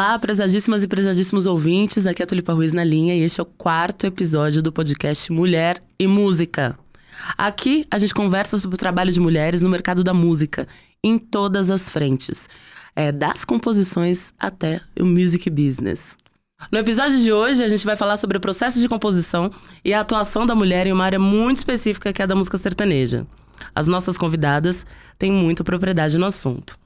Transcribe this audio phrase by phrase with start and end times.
[0.00, 2.06] Olá, prezadíssimas e prezadíssimos ouvintes.
[2.06, 5.32] Aqui é a Tulipa Ruiz na linha e este é o quarto episódio do podcast
[5.32, 6.78] Mulher e Música.
[7.36, 10.68] Aqui a gente conversa sobre o trabalho de mulheres no mercado da música,
[11.02, 12.48] em todas as frentes,
[12.94, 16.16] é, das composições até o music business.
[16.70, 19.50] No episódio de hoje, a gente vai falar sobre o processo de composição
[19.84, 22.56] e a atuação da mulher em uma área muito específica que é a da música
[22.56, 23.26] sertaneja.
[23.74, 24.86] As nossas convidadas
[25.18, 26.78] têm muita propriedade no assunto.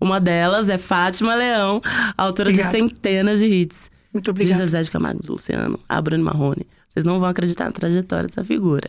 [0.00, 1.80] Uma delas é Fátima Leão,
[2.16, 2.72] autora Obrigada.
[2.72, 3.90] de centenas de hits.
[4.12, 4.64] Muito De obrigada.
[4.66, 6.66] Zezé de Camargo, do Luciano, a Bruno Marrone.
[6.88, 8.88] Vocês não vão acreditar na trajetória dessa figura.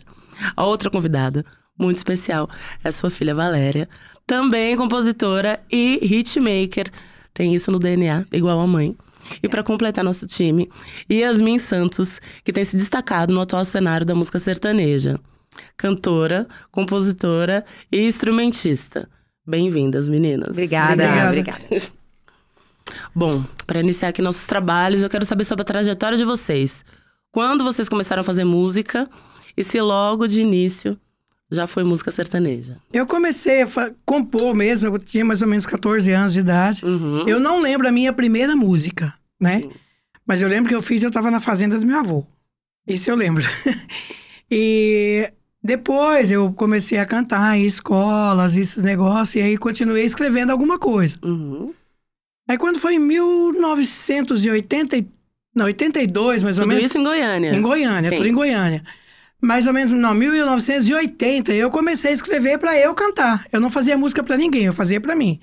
[0.56, 1.44] A outra convidada,
[1.78, 2.50] muito especial,
[2.84, 3.90] é sua filha Valéria,
[4.28, 6.92] também compositora e hitmaker.
[7.34, 8.96] Tem isso no DNA, igual a mãe.
[9.42, 10.70] E para completar nosso time,
[11.12, 15.20] Yasmin Santos, que tem se destacado no atual cenário da música sertaneja.
[15.76, 19.10] Cantora, compositora e instrumentista.
[19.48, 20.50] Bem-vindas, meninas.
[20.50, 21.28] Obrigada, Obrigada.
[21.30, 21.62] obrigada.
[23.14, 26.84] Bom, para iniciar aqui nossos trabalhos, eu quero saber sobre a trajetória de vocês.
[27.32, 29.10] Quando vocês começaram a fazer música
[29.56, 30.98] e se logo de início
[31.52, 32.78] já foi música sertaneja?
[32.92, 33.68] Eu comecei a
[34.06, 36.84] compor mesmo, eu tinha mais ou menos 14 anos de idade.
[36.84, 37.28] Uhum.
[37.28, 39.64] Eu não lembro a minha primeira música, né?
[40.26, 42.26] Mas eu lembro que eu fiz, eu tava na fazenda do meu avô.
[42.88, 43.44] Isso eu lembro.
[44.50, 45.32] e
[45.66, 51.18] depois eu comecei a cantar em escolas, esses negócios, e aí continuei escrevendo alguma coisa.
[51.24, 51.74] Uhum.
[52.48, 55.08] Aí quando foi em 1980, e-
[55.56, 56.86] não, 82 mais ou Tudo menos.
[56.86, 57.56] isso em Goiânia.
[57.56, 58.16] Em Goiânia, Sim.
[58.18, 58.84] tudo em Goiânia.
[59.42, 63.46] Mais ou menos, não, 1980, eu comecei a escrever pra eu cantar.
[63.52, 65.40] Eu não fazia música pra ninguém, eu fazia pra mim.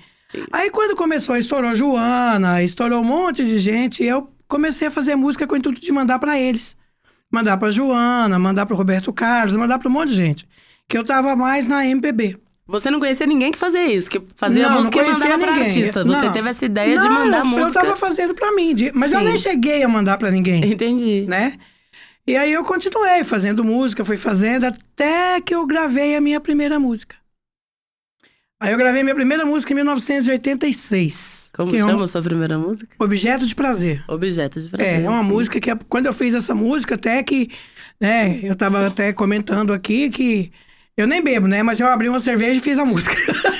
[0.51, 5.45] Aí quando começou, estourou Joana, estourou um monte de gente, eu comecei a fazer música
[5.45, 6.75] com o intuito de mandar pra eles.
[7.33, 10.47] Mandar pra Joana, mandar pro Roberto Carlos, mandar pra um monte de gente.
[10.87, 12.37] Que eu tava mais na MPB.
[12.67, 15.37] Você não conhecia ninguém que fazia isso, que fazia Não, música não e mandava conhecia
[15.47, 15.67] pra ninguém.
[15.81, 16.03] artista.
[16.05, 16.31] Você Não.
[16.31, 17.79] teve essa ideia de Não, mandar eu, música.
[17.79, 19.25] Eu tava fazendo pra mim, de- mas eu Sim.
[19.25, 20.63] nem cheguei a mandar pra ninguém.
[20.71, 21.25] Entendi.
[21.27, 21.53] né?
[22.27, 26.79] E aí eu continuei fazendo música, fui fazendo até que eu gravei a minha primeira
[26.79, 27.15] música.
[28.63, 31.49] Aí eu gravei minha primeira música em 1986.
[31.53, 32.87] Como que é chama a sua primeira música?
[32.97, 34.01] Objeto de Prazer.
[34.07, 35.03] Objeto de É, prazer.
[35.03, 35.29] é uma Sim.
[35.29, 37.49] música que quando eu fiz essa música, até que,
[37.99, 40.49] né, eu tava até comentando aqui que
[40.95, 43.13] eu nem bebo, né, mas eu abri uma cerveja e fiz a música.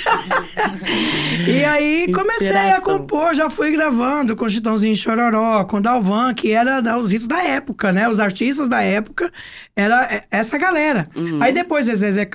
[1.48, 3.00] e aí comecei a Inspiração.
[3.00, 7.92] compor, já fui gravando com Chitãozinho Chororó, com Dalvan, que era os hits da época,
[7.92, 9.32] né, os artistas da época,
[9.76, 11.10] era essa galera.
[11.42, 11.88] Aí depois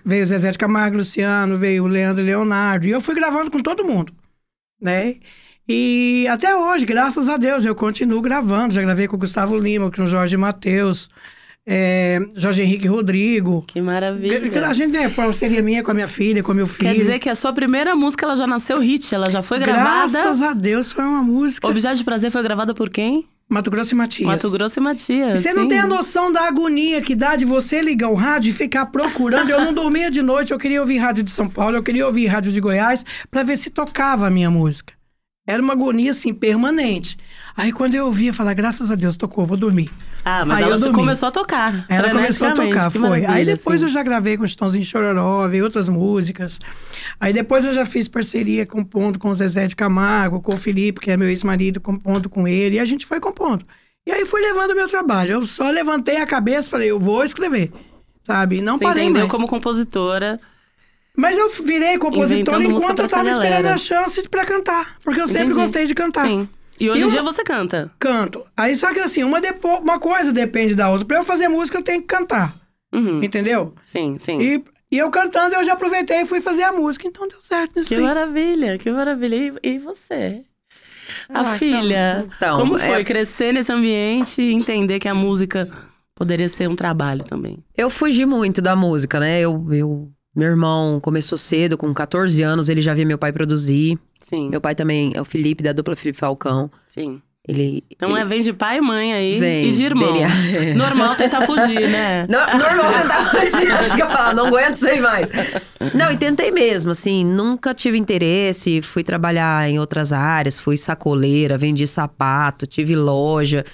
[0.04, 3.60] veio Zezé, de Camargo, Luciano, veio o Leandro e Leonardo, e eu fui gravando com
[3.62, 4.12] todo mundo,
[4.80, 5.16] né?
[5.70, 8.72] E até hoje, graças a Deus, eu continuo gravando.
[8.72, 11.10] Já gravei com o Gustavo Lima, com o Jorge Matheus,
[11.70, 13.62] é, Jorge Henrique Rodrigo.
[13.66, 14.66] Que maravilha.
[14.66, 16.90] A gente é parceria minha com a minha filha, com o meu filho.
[16.90, 20.10] Quer dizer que a sua primeira música ela já nasceu hit, ela já foi gravada.
[20.10, 21.68] Graças a Deus foi uma música.
[21.68, 23.28] Objeto de Prazer foi gravada por quem?
[23.50, 24.26] Mato Grosso e Matias.
[24.26, 25.40] Mato Grosso e Matias.
[25.40, 25.68] E Você não sim.
[25.68, 29.50] tem a noção da agonia que dá de você ligar o rádio e ficar procurando.
[29.50, 32.26] Eu não dormia de noite, eu queria ouvir rádio de São Paulo, eu queria ouvir
[32.26, 34.94] rádio de Goiás pra ver se tocava a minha música.
[35.46, 37.16] Era uma agonia assim permanente.
[37.58, 39.90] Aí quando eu ouvia, eu falava, graças a Deus, tocou, vou dormir.
[40.24, 41.84] Ah, mas Aí ela eu começou a tocar.
[41.88, 43.24] Ela começou a tocar, foi.
[43.24, 43.90] Aí depois assim.
[43.90, 46.60] eu já gravei com Chitãozinho Chororó, veio outras músicas.
[47.18, 51.00] Aí depois eu já fiz parceria compondo com o Zezé de Camargo, com o Felipe,
[51.00, 52.76] que é meu ex-marido, compondo com ele.
[52.76, 53.66] E a gente foi compondo.
[54.06, 55.32] E aí fui levando o meu trabalho.
[55.32, 57.72] Eu só levantei a cabeça e falei, eu vou escrever.
[58.22, 58.60] Sabe?
[58.60, 59.32] Não Você parei entendeu mais.
[59.32, 60.38] como compositora.
[61.16, 64.94] Mas eu virei compositora Inventando enquanto eu tava esperando a chance pra cantar.
[65.02, 65.60] Porque eu sempre Entendi.
[65.60, 66.28] gostei de cantar.
[66.28, 66.48] Sim.
[66.80, 67.90] E hoje em dia você canta.
[67.98, 68.44] Canto.
[68.56, 71.06] Aí só que assim, uma, depo- uma coisa depende da outra.
[71.06, 72.54] Pra eu fazer música, eu tenho que cantar.
[72.94, 73.22] Uhum.
[73.22, 73.74] Entendeu?
[73.84, 74.40] Sim, sim.
[74.40, 77.06] E, e eu cantando, eu já aproveitei e fui fazer a música.
[77.06, 78.02] Então deu certo nisso Que aí.
[78.02, 79.34] maravilha, que maravilha.
[79.62, 80.42] E, e você?
[81.28, 82.26] A Ah, filha.
[82.36, 85.68] então, como é- foi crescer nesse ambiente e entender que a música
[86.14, 87.64] poderia ser um trabalho também?
[87.76, 89.40] Eu fugi muito da música, né?
[89.40, 93.98] Eu, eu, meu irmão começou cedo, com 14 anos, ele já via meu pai produzir.
[94.28, 96.70] Sim, Meu pai também é o Felipe, da dupla Felipe Falcão.
[96.86, 97.20] sim.
[97.48, 97.82] Ele.
[97.90, 98.20] Então ele...
[98.20, 100.12] é, vem de pai e mãe aí Vem, e de irmão.
[100.12, 102.26] vem- Normal tentar fugir, né?
[102.28, 103.72] No- Normal tentar fugir.
[103.72, 105.30] Acho que eu falar, não aguento sem mais.
[105.94, 108.82] Não, e tentei mesmo, assim, nunca tive interesse.
[108.82, 113.64] Fui trabalhar em outras áreas, fui sacoleira, vendi sapato, tive loja,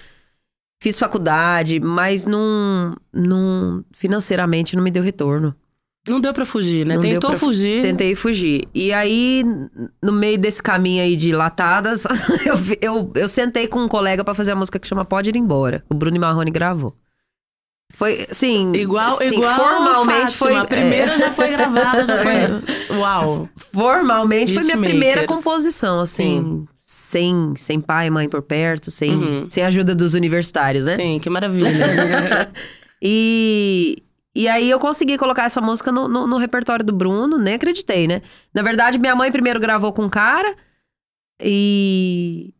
[0.81, 5.53] fiz faculdade, mas não, não financeiramente não me deu retorno.
[6.09, 6.97] Não deu pra fugir, né?
[6.97, 7.83] Não Tentou pra- fugir.
[7.83, 8.65] Tentei fugir.
[8.75, 9.43] E aí,
[10.03, 12.05] no meio desse caminho aí de latadas,
[12.45, 15.37] eu, eu, eu sentei com um colega pra fazer a música que chama Pode Ir
[15.37, 15.83] Embora.
[15.89, 16.95] O Bruno Marrone gravou.
[17.95, 18.73] Foi, sim.
[18.75, 20.57] Igual, sim, igual formalmente Fátima, foi.
[20.57, 22.97] A primeira é, já foi gravada, já foi.
[22.99, 23.49] Uau!
[23.73, 24.91] Formalmente foi minha Hitmakers.
[24.99, 26.67] primeira composição, assim.
[26.85, 29.47] sem, sem pai e mãe por perto, sem, Uhum.
[29.49, 30.97] sem a ajuda dos universitários, né?
[30.97, 32.51] Sim, que maravilha.
[33.07, 34.03] E,
[34.35, 38.09] e aí eu consegui colocar essa música no, no, no repertório do Bruno, nem acreditei,
[38.09, 38.21] né?
[38.53, 40.57] Na verdade, minha mãe primeiro gravou com um cara
[41.41, 42.53] e.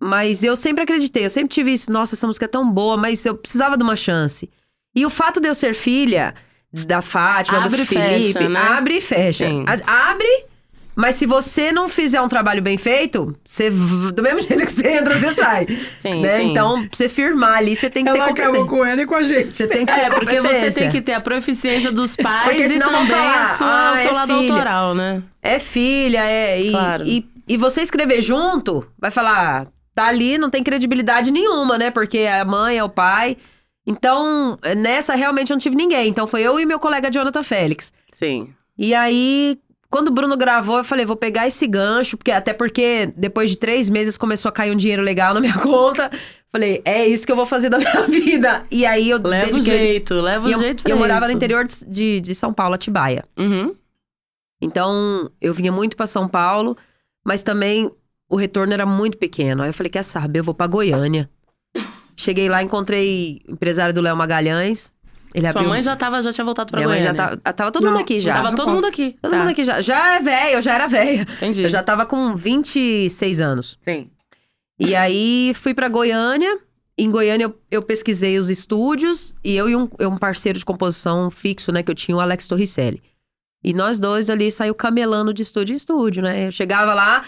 [0.00, 3.24] Mas eu sempre acreditei, eu sempre tive isso, nossa, essa música é tão boa, mas
[3.24, 4.50] eu precisava de uma chance.
[4.96, 6.34] E o fato de eu ser filha
[6.72, 8.60] da Fátima, Abre do Felipe, fecha, né?
[8.60, 9.46] abre e fecha.
[9.46, 9.64] Sim.
[9.86, 10.46] Abre,
[10.94, 14.88] mas se você não fizer um trabalho bem feito, você do mesmo jeito que você
[14.88, 15.66] entra, você sai.
[16.00, 16.38] Sim, né?
[16.40, 16.50] sim.
[16.50, 18.78] Então, pra você firmar ali, você tem que Ela ter acabou competência.
[18.78, 19.50] com ela e com a gente.
[19.52, 22.62] Você tem que ter É, porque você tem que ter a proficiência dos pais Porque
[22.64, 25.22] e senão vão também falar, a sua, "Ah, o seu é lado filha." autoral, né?
[25.42, 26.60] É filha, é.
[26.60, 27.04] E, Claro.
[27.06, 31.90] e, e você escrever junto, vai falar, tá ali, não tem credibilidade nenhuma, né?
[31.90, 33.36] Porque é a mãe, é o pai.
[33.86, 36.08] Então, nessa realmente eu não tive ninguém.
[36.08, 37.92] Então foi eu e meu colega Jonathan Félix.
[38.12, 38.50] Sim.
[38.78, 39.58] E aí,
[39.92, 43.56] quando o Bruno gravou, eu falei, vou pegar esse gancho, porque até porque depois de
[43.56, 46.10] três meses começou a cair um dinheiro legal na minha conta.
[46.50, 48.64] Falei, é isso que eu vou fazer da minha vida.
[48.70, 51.64] E aí eu Leva o dediquei- jeito, leva o jeito pra eu morava no interior
[51.86, 53.24] de, de, São Paulo, Atibaia.
[53.38, 53.74] Uhum.
[54.60, 56.76] Então, eu vinha muito pra São Paulo,
[57.24, 57.90] mas também
[58.28, 59.62] o retorno era muito pequeno.
[59.62, 61.28] Aí eu falei, quer saber, eu vou pra Goiânia.
[62.16, 64.94] Cheguei lá, encontrei o empresário do Léo Magalhães.
[65.34, 65.68] Ele Sua abriu...
[65.68, 67.36] mãe já, tava, já tinha voltado pra Minha mãe já Goiânia.
[67.38, 67.52] tava...
[67.54, 68.34] Tava todo Não, mundo aqui já.
[68.34, 69.16] Tava todo mundo aqui.
[69.20, 69.38] Todo Tá.
[69.38, 69.80] mundo aqui já.
[69.80, 71.22] Já é velha, eu já era velha.
[71.36, 71.62] Entendi.
[71.62, 73.78] Eu já tava com 26 anos.
[73.80, 74.08] Sim.
[74.78, 76.58] E aí, fui pra Goiânia.
[76.98, 79.34] Em Goiânia, eu, eu pesquisei os estúdios.
[79.42, 81.82] E eu e um, eu, um parceiro de composição fixo, né?
[81.82, 83.02] Que eu tinha, o Alex Torricelli.
[83.64, 86.48] E nós dois ali saiu camelando de estúdio em estúdio, né?
[86.48, 87.22] Eu chegava lá...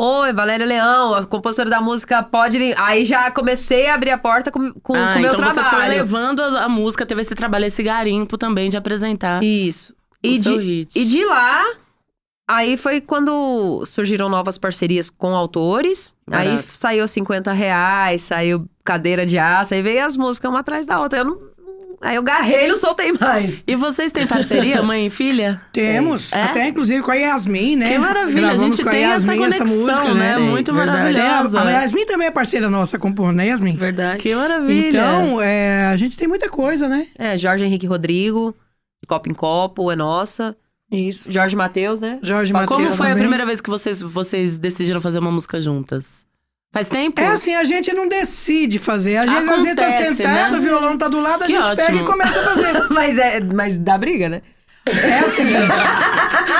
[0.00, 2.56] Oi, Valéria Leão, a compositora da música pode...
[2.56, 5.68] ir-" Aí já comecei a abrir a porta com o ah, meu então trabalho.
[5.68, 9.92] você foi levando a, a música, teve esse trabalho, esse garimpo também de apresentar Isso.
[9.92, 10.96] o E de, hit.
[10.96, 11.64] E de lá,
[12.46, 16.14] aí foi quando surgiram novas parcerias com autores.
[16.30, 16.68] Aí Barato.
[16.68, 21.18] saiu 50 reais, saiu cadeira de aço, aí veio as músicas uma atrás da outra.
[21.18, 21.38] Eu não,
[22.00, 23.62] aí eu garrei e não soltei mais.
[23.66, 25.60] E vocês têm parceria, mãe e filha?
[25.72, 26.42] Temos, É?
[26.42, 27.92] até inclusive com a Yasmin, né?
[27.92, 30.36] Que maravilha, a Gravamos gente com a tem essa Yasmin essa, conexão, música, né?
[30.36, 30.38] né?
[30.38, 31.60] Muito maravilhosa.
[31.62, 33.76] A Yasmin também é parceira nossa, compondo, né, Yasmin?
[33.76, 34.18] Verdade.
[34.20, 34.88] Que maravilha.
[34.98, 37.06] Então, é, a gente tem muita coisa, né?
[37.18, 38.54] É, Jorge Henrique Rodrigo,
[39.02, 40.56] de Copo em Copo, é nossa.
[40.90, 41.30] Isso.
[41.30, 42.18] Jorge Matheus, né?
[42.22, 43.22] Jorge Como Mateus foi a também.
[43.24, 46.26] primeira vez que vocês, vocês decidiram fazer uma música juntas?
[46.72, 47.20] Faz tempo?
[47.20, 49.16] É assim, a gente não decide fazer.
[49.16, 50.58] Às vezes a gente tá Acontece, sentado, né?
[50.58, 51.76] o violão tá do lado, a Que gente ótimo.
[51.86, 52.86] pega e começa a fazer.
[52.90, 54.42] mas, é, mas dá briga, né?
[54.86, 55.68] É o seguinte,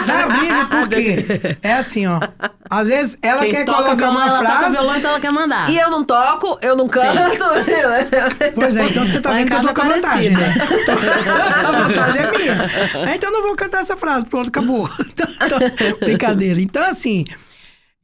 [0.06, 1.56] dá briga por quê?
[1.62, 2.20] É assim, ó.
[2.68, 4.76] Às vezes ela Quem quer toca colocar violão, uma ela toca frase.
[4.76, 5.70] violão, então ela quer mandar.
[5.70, 7.16] E eu não toco, eu não canto.
[8.54, 10.54] Pois é, então você tá Lá vendo que eu tô com é vantagem, né?
[10.58, 11.68] parecida.
[11.68, 13.14] a vantagem é minha.
[13.14, 14.90] Então eu não vou cantar essa frase, pronto, acabou.
[15.00, 15.58] Então, então,
[16.00, 16.60] brincadeira.
[16.60, 17.24] Então, assim,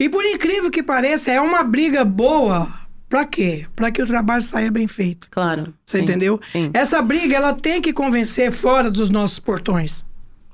[0.05, 2.71] e por incrível que pareça, é uma briga boa.
[3.09, 3.67] Pra quê?
[3.75, 5.29] Pra que o trabalho saia bem feito.
[5.31, 5.73] Claro.
[5.83, 6.39] Você Sim, entendeu?
[6.53, 6.71] Sim.
[6.75, 10.05] Essa briga, ela tem que convencer fora dos nossos portões.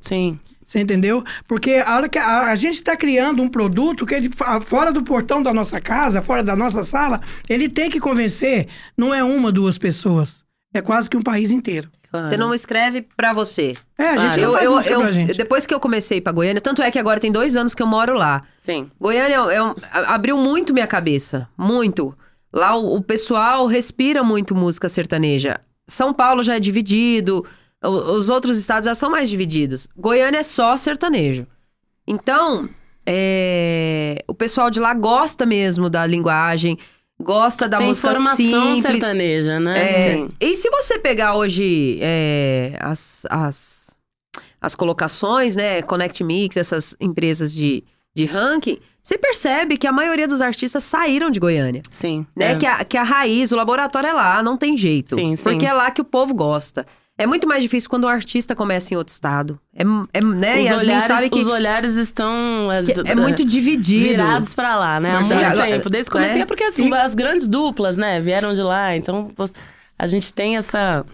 [0.00, 0.38] Sim.
[0.64, 1.24] Você entendeu?
[1.48, 4.30] Porque a hora que a, a gente está criando um produto que ele,
[4.64, 9.12] fora do portão da nossa casa, fora da nossa sala, ele tem que convencer, não
[9.12, 10.44] é uma, duas pessoas.
[10.72, 11.90] É quase que um país inteiro.
[12.10, 12.26] Claro.
[12.26, 13.74] Você não escreve pra você.
[13.96, 14.40] É, a gente Claro.
[14.40, 15.36] não Eu, faz eu, música eu- pra gente.
[15.36, 17.86] depois que eu comecei pra Goiânia, tanto é que agora tem dois anos que eu
[17.86, 18.42] moro lá.
[18.58, 18.90] Sim.
[19.00, 22.12] Goiânia é um- a- abriu muito minha cabeça, muito.
[22.52, 25.60] Lá o, o pessoal respira muito música sertaneja.
[25.86, 27.46] São Paulo já é dividido,
[27.84, 29.86] o- os outros estados já são mais divididos.
[29.96, 31.46] Goiânia é só sertanejo.
[32.08, 32.68] Então,
[33.06, 36.76] é, o pessoal de lá gosta mesmo da linguagem,
[37.20, 38.82] gosta da Tem música simples.
[38.82, 39.78] sertaneja, né?
[39.78, 44.00] É, e se você pegar hoje é, as, as,
[44.60, 47.84] as colocações, né, Connect Mix, essas empresas de,
[48.14, 51.82] de ranking, você percebe que a maioria dos artistas saíram de Goiânia.
[51.90, 52.26] Sim.
[52.36, 52.52] Né?
[52.52, 52.56] é.
[52.56, 55.14] Que, a, que a raiz, o laboratório é lá, não tem jeito.
[55.14, 55.42] Sim, sim.
[55.42, 56.86] Porque é lá que o povo gosta.
[57.20, 59.60] É muito mais difícil quando o artista começa em outro estado.
[59.76, 59.82] É,
[60.14, 60.60] é, né?
[60.60, 64.08] Os Yasmin olhares, sabe que, os olhares estão que é muito dividido.
[64.08, 65.16] virados pra lá, né?
[65.16, 65.90] Há muito Agora, tempo.
[65.90, 66.40] Desde que comecei, é.
[66.40, 68.96] é porque assim, as grandes duplas, né, vieram de lá.
[68.96, 69.30] Então,
[69.98, 71.04] a gente tem essa.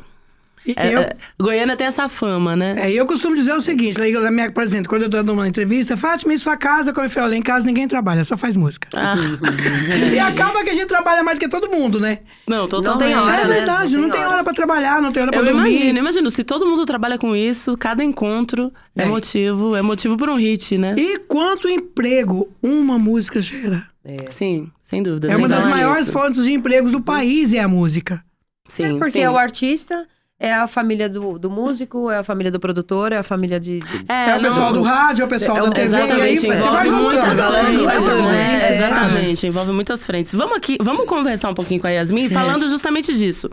[0.74, 2.74] É, eu, é, Goiânia tem essa fama, né?
[2.78, 3.98] é, eu costumo dizer o seguinte,
[4.30, 7.10] minha, por exemplo, quando eu tô dando uma entrevista, Fátima, em sua casa, como eu
[7.10, 8.88] falei, lá em casa ninguém trabalha, só faz música.
[8.94, 9.14] Ah,
[10.12, 12.18] E acaba que a gente trabalha mais do que todo mundo, né?
[12.46, 13.06] não, totalmente.
[13.08, 13.54] tem hora, é né?
[13.54, 14.34] verdade, Não não tem tem, hora.
[14.36, 15.70] hora pra trabalhar, não tem hora pra Eu dormir.
[15.70, 16.30] imagino, imagino.
[16.30, 19.06] Se todo mundo trabalha com isso, cada encontro é, É.
[19.06, 20.94] motivo, é motivo por um hit, né?
[20.96, 23.84] E quanto emprego uma música gera?
[24.30, 25.26] Sim, sem dúvida.
[25.28, 26.12] É sem uma das maiores nisso.
[26.12, 28.22] fontes de empregos do país, é a música.
[28.68, 29.20] Sim, Porque sim.
[29.20, 30.06] é o artista,
[30.38, 33.78] é a família do, do músico, é a família do produtor, é a família de.
[33.78, 34.04] de...
[34.08, 35.86] É, o pessoal do rádio, é o pessoal É, da é, TV.
[35.86, 37.86] Exatamente, aí você vai envolve muitas frentes,
[38.22, 38.68] né?
[38.68, 40.32] É, Exatamente, envolve muitas frentes.
[40.32, 43.50] Vamos aqui, vamos conversar um pouquinho com a Yasmin, falando justamente disso.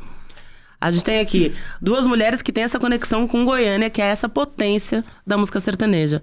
[0.79, 4.27] A gente tem aqui duas mulheres que têm essa conexão com Goiânia, que é essa
[4.27, 6.21] potência da música sertaneja.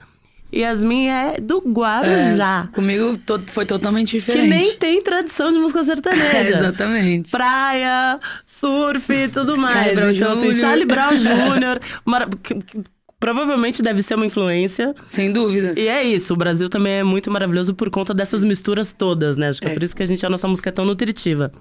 [0.52, 4.48] Yasmin é do Guarujá, Comigo to- foi totalmente que diferente.
[4.48, 6.24] nem tem tradição de música sertaneja.
[6.36, 7.30] É, exatamente.
[7.30, 9.74] Praia, surf e tudo mais.
[9.74, 10.60] Charlie Brown então, assim, Jr.
[10.60, 12.36] Charlie Brown Jr.
[12.42, 12.80] que- que
[13.18, 14.94] provavelmente deve ser uma influência.
[15.08, 15.76] Sem dúvidas.
[15.76, 19.48] E é isso, o Brasil também é muito maravilhoso por conta dessas misturas todas, né?
[19.50, 21.52] Acho que é, por isso que a, gente, a nossa música é tão nutritiva.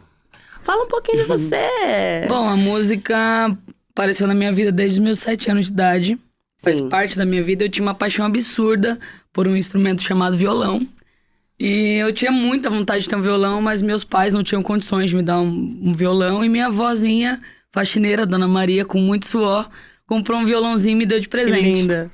[0.64, 2.26] Fala um pouquinho de você.
[2.28, 3.56] Bom, a música
[3.92, 6.18] apareceu na minha vida desde os meus sete anos de idade.
[6.62, 6.90] Faz Sim.
[6.90, 7.66] parte da minha vida.
[7.66, 9.00] Eu tinha uma paixão absurda
[9.32, 10.86] por um instrumento chamado violão.
[11.60, 15.10] E eu tinha muita vontade de ter um violão, mas meus pais não tinham condições
[15.10, 16.44] de me dar um, um violão.
[16.44, 17.40] E minha avózinha,
[17.72, 19.70] faxineira, Dona Maria, com muito suor,
[20.06, 21.64] comprou um violãozinho e me deu de que presente.
[21.64, 22.12] linda.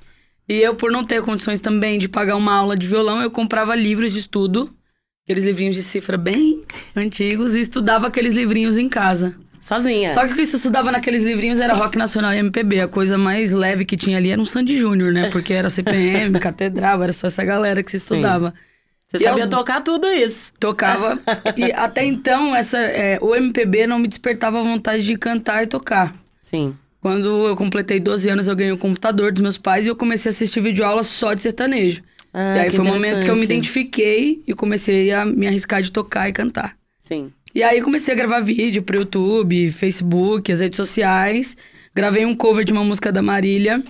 [0.48, 3.76] E eu, por não ter condições também de pagar uma aula de violão, eu comprava
[3.76, 4.72] livros de estudo,
[5.24, 6.64] aqueles livrinhos de cifra bem
[6.96, 9.36] antigos, e estudava aqueles livrinhos em casa.
[9.66, 10.12] Sozinha.
[10.12, 12.82] Só que o que se estudava naqueles livrinhos era rock nacional e MPB.
[12.82, 15.32] A coisa mais leve que tinha ali era um Sandy Júnior, né?
[15.32, 18.54] Porque era CPM, Catedral, era só essa galera que se estudava.
[19.10, 20.54] Você E sabia aos- tocar tudo isso.
[20.60, 21.20] Tocava.
[21.58, 25.68] e até então, essa, é, o MPB não me despertava a vontade de cantar e
[25.68, 26.16] tocar.
[26.44, 26.76] Sim.
[27.02, 30.30] Quando eu completei 12 anos, eu ganhei o computador dos meus pais e eu comecei
[30.30, 32.04] a assistir videoaula só de sertanejo.
[32.32, 35.82] Ah, e aí foi o momento que eu me identifiquei e comecei a me arriscar
[35.82, 36.76] de tocar e cantar.
[37.04, 37.32] Sim.
[37.56, 41.56] E aí comecei a gravar vídeo pro YouTube, Facebook, as redes sociais.
[41.96, 43.82] Gravei um cover de uma música da Marília.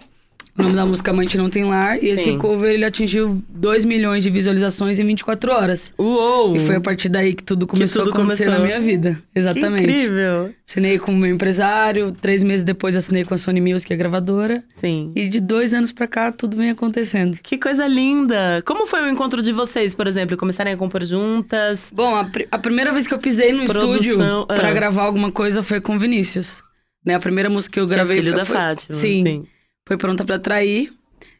[0.57, 2.01] O nome da música Amante Não Tem Lar.
[2.01, 2.37] E esse Sim.
[2.37, 5.93] cover, ele atingiu 2 milhões de visualizações em 24 horas.
[5.99, 6.55] Uou!
[6.55, 8.61] E foi a partir daí que tudo começou tudo a acontecer começou.
[8.61, 9.19] na minha vida.
[9.33, 9.83] Que Exatamente.
[9.83, 10.51] incrível.
[10.65, 12.13] Assinei com o meu empresário.
[12.13, 14.63] Três meses depois assinei com a Sony Music, a gravadora.
[14.75, 15.11] Sim.
[15.13, 17.37] E de dois anos pra cá, tudo vem acontecendo.
[17.43, 18.61] Que coisa linda!
[18.65, 20.37] Como foi o encontro de vocês, por exemplo?
[20.37, 21.91] Começarem a compor juntas?
[21.91, 24.73] Bom, a, pri- a primeira vez que eu pisei no Produção, estúdio pra ah.
[24.73, 26.63] gravar alguma coisa foi com o Vinícius.
[27.05, 27.13] Né?
[27.13, 29.43] A primeira música que eu gravei filho foi, da Fátima, Sim, sim.
[29.87, 30.89] Foi Pronta pra Trair.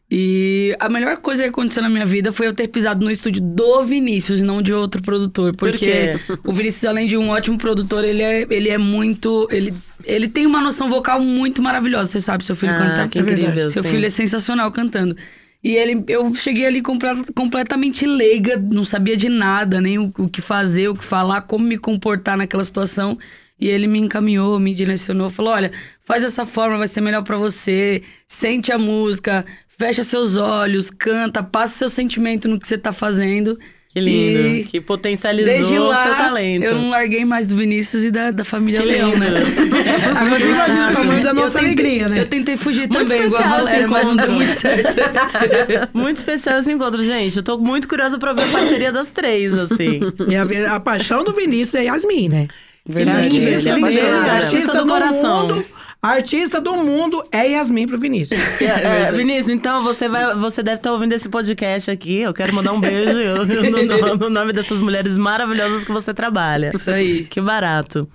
[0.08, 3.42] E a melhor coisa que aconteceu na minha vida foi eu ter pisado no estúdio
[3.42, 5.52] do Vinícius e não de outro produtor.
[5.56, 6.20] Por Porque quê?
[6.44, 9.48] o Vinícius, além de um ótimo produtor, ele é, ele é muito.
[9.50, 9.74] Ele,
[10.04, 12.12] ele tem uma noção vocal muito maravilhosa.
[12.12, 13.08] Você sabe, seu filho Ah, cantar.
[13.08, 13.90] que incrível, Seu sim.
[13.90, 15.16] filho é sensacional cantando.
[15.64, 20.28] E ele, eu cheguei ali comple- completamente leiga, não sabia de nada, nem o, o
[20.28, 23.18] que fazer, o que falar, como me comportar naquela situação.
[23.58, 25.72] E ele me encaminhou, me direcionou, falou: olha,
[26.04, 28.02] faz dessa forma, vai ser melhor pra você.
[28.28, 29.44] Sente a música,
[29.78, 33.58] fecha seus olhos, canta, passa seu sentimento no que você tá fazendo.
[33.88, 34.48] Que lindo.
[34.58, 36.64] E Que potencializou desde o lá, seu talento.
[36.64, 39.20] eu não larguei mais do Vinícius e da, da família Que Leão, lindo.
[39.24, 39.30] né?
[40.14, 42.20] Agora você imagina o tamanho da nossa tentei- alegria, né?
[42.20, 44.96] Eu tentei fugir Muito também, igual a Valéria, mas não deu muito certo.
[45.96, 47.38] Muito especial esse encontro, gente.
[47.38, 50.00] Eu tô muito curiosa pra ver a parceria das três, assim.
[50.28, 52.48] E a, a paixão do Vinícius é Yasmin, né?
[52.86, 54.30] Verdade, Ele é ele é apaixonado.
[54.30, 55.42] artista do do coração.
[55.48, 55.64] mundo.
[56.02, 58.38] Artista do mundo é Yasmin pro Vinícius.
[58.60, 62.20] É, Vinícius, então você, vai, você deve estar ouvindo esse podcast aqui.
[62.20, 66.14] Eu quero mandar um beijo eu- no, no- no nome dessas mulheres maravilhosas que você
[66.14, 66.70] trabalha.
[66.72, 67.24] Isso aí.
[67.24, 68.08] Que barato.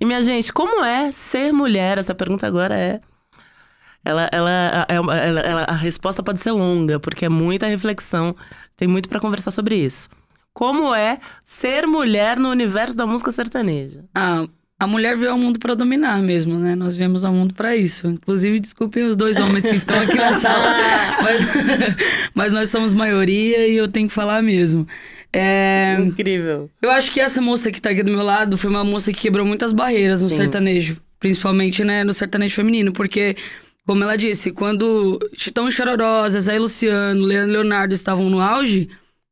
[0.00, 1.98] E minha gente, como é ser mulher?
[1.98, 3.00] Essa pergunta agora é.
[4.04, 8.34] Ela, ela, é ela- ela- a resposta pode ser longa, porque é muita reflexão.
[8.76, 10.08] Tem muito pra conversar sobre isso.
[10.58, 14.04] Como é ser mulher no universo da música sertaneja?
[14.12, 14.44] Ah,
[14.76, 16.74] a mulher veio ao mundo pra dominar mesmo, né?
[16.74, 18.08] Nós viemos ao mundo pra isso.
[18.08, 20.74] Inclusive, desculpem os dois homens que estão aqui na sala,
[21.22, 21.42] mas,
[22.34, 24.84] mas nós somos maioria e eu tenho que falar mesmo.
[25.32, 26.68] É, Incrível.
[26.82, 29.20] eu acho que essa moça que tá aqui do meu lado foi uma moça que
[29.20, 30.38] quebrou muitas barreiras no Sim.
[30.38, 33.36] sertanejo, principalmente, né, no sertanejo feminino, porque
[33.86, 38.88] como ela disse, quando Chitão e Chororó, Zé Luciano, Leandro e Leonardo estavam no auge,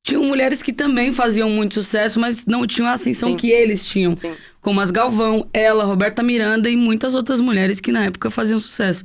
[0.07, 3.37] tinham mulheres que também faziam muito sucesso, mas não tinham a ascensão Sim.
[3.37, 4.17] que eles tinham.
[4.17, 4.33] Sim.
[4.61, 9.05] Como as Galvão, ela, Roberta Miranda e muitas outras mulheres que na época faziam sucesso.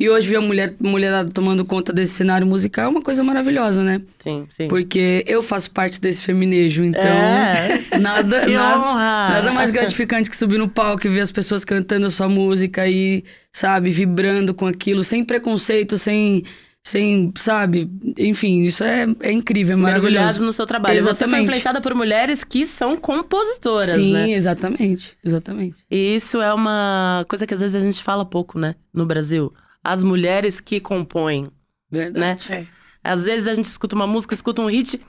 [0.00, 3.82] E hoje ver a mulher, mulherada tomando conta desse cenário musical é uma coisa maravilhosa,
[3.82, 4.00] né?
[4.20, 4.68] Sim, sim.
[4.68, 7.80] Porque eu faço parte desse feminejo, então É.
[8.00, 9.28] nada, Que nada, honra!
[9.30, 12.86] nada mais gratificante que subir no palco e ver as pessoas cantando a sua música
[12.86, 16.44] e, sabe, vibrando com aquilo, sem preconceito, sem,
[16.86, 20.42] sem sabe, enfim, isso é, é incrível, é maravilhoso.
[20.44, 20.96] no seu trabalho.
[20.96, 21.42] Você foi Exatamente.
[21.44, 24.30] influenciada por mulheres que são compositoras, Sim, né?
[24.30, 25.84] exatamente, exatamente.
[25.90, 28.74] E isso é uma coisa que às vezes a gente fala pouco, né?
[28.92, 29.52] No Brasil.
[29.84, 31.50] As mulheres que compõem,
[31.90, 32.48] Verdade.
[32.48, 32.56] né?
[32.56, 32.66] É.
[33.04, 35.00] Às vezes a gente escuta uma música, escuta um hit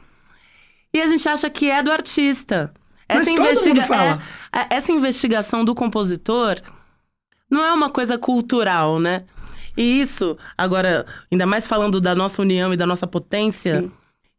[0.93, 2.73] e a gente acha que é do artista.
[3.07, 4.21] Mas todo mundo fala.
[4.53, 6.57] é, essa investigação do compositor
[7.49, 9.21] Não é uma coisa cultural, né?
[9.77, 13.91] E isso, agora, ainda mais falando da nossa união e da nossa potência, Sim.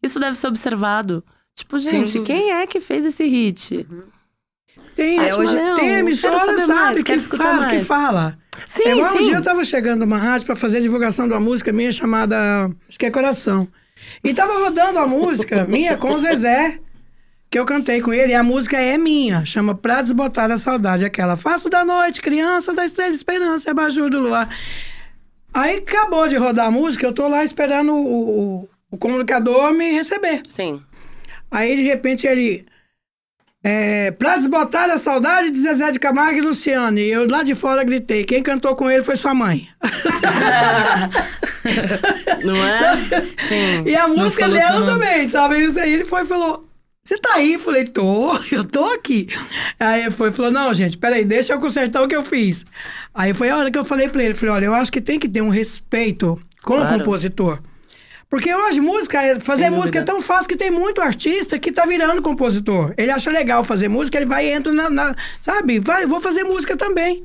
[0.03, 1.25] isso deve ser observado.
[1.55, 2.27] Tipo, gente, dúvidas.
[2.27, 3.87] quem é que fez esse hit?
[4.95, 8.39] Tem, É, hoje- tem Quero emissora, sabe, mais, que, fala, que fala.
[8.67, 9.19] Sim, é igual sim.
[9.19, 11.93] um dia eu tava chegando numa rádio pra fazer a divulgação de uma música minha
[11.93, 13.67] chamada, acho que é Coração.
[14.25, 16.79] E tava rodando a música minha com o Zezé,
[17.51, 21.05] que eu cantei com ele, e a música é minha, chama Pra Desbotar a Saudade,
[21.05, 24.49] aquela Faço da noite, criança da estrela esperança, abajur do luar.
[25.52, 29.92] Aí acabou de rodar a música, eu tô lá esperando o, o, o comunicador me
[29.92, 30.42] receber.
[30.49, 30.80] Sim.
[31.50, 32.66] Aí, de repente, ele.
[33.62, 36.99] É, pra desbotar a saudade de Zezé de Camargo e Luciano.
[36.99, 39.69] E eu lá de fora gritei: quem cantou com ele foi sua mãe.
[42.42, 42.97] Não é?
[43.49, 43.85] Sim.
[43.85, 45.59] E a música dela também, sabe?
[45.59, 46.70] E ele foi e falou:
[47.11, 47.59] Você tá aí?
[47.59, 49.26] Falei: Tô, eu tô aqui.
[49.81, 52.64] Aí ele foi falou: Não, gente, peraí, deixa eu consertar o que eu fiz.
[53.12, 55.19] Aí foi a hora que eu falei pra ele: falei, Olha, eu acho que tem
[55.19, 56.95] que ter um respeito com Claro.
[56.95, 57.59] o compositor.
[58.29, 60.12] Porque hoje música, fazer Sem música é dúvida.
[60.12, 62.95] tão fácil que tem muito artista que tá virando compositor.
[62.97, 65.81] Ele acha legal fazer música, ele vai e entra na, na- Sabe?
[65.81, 67.25] Vai, vou fazer música também.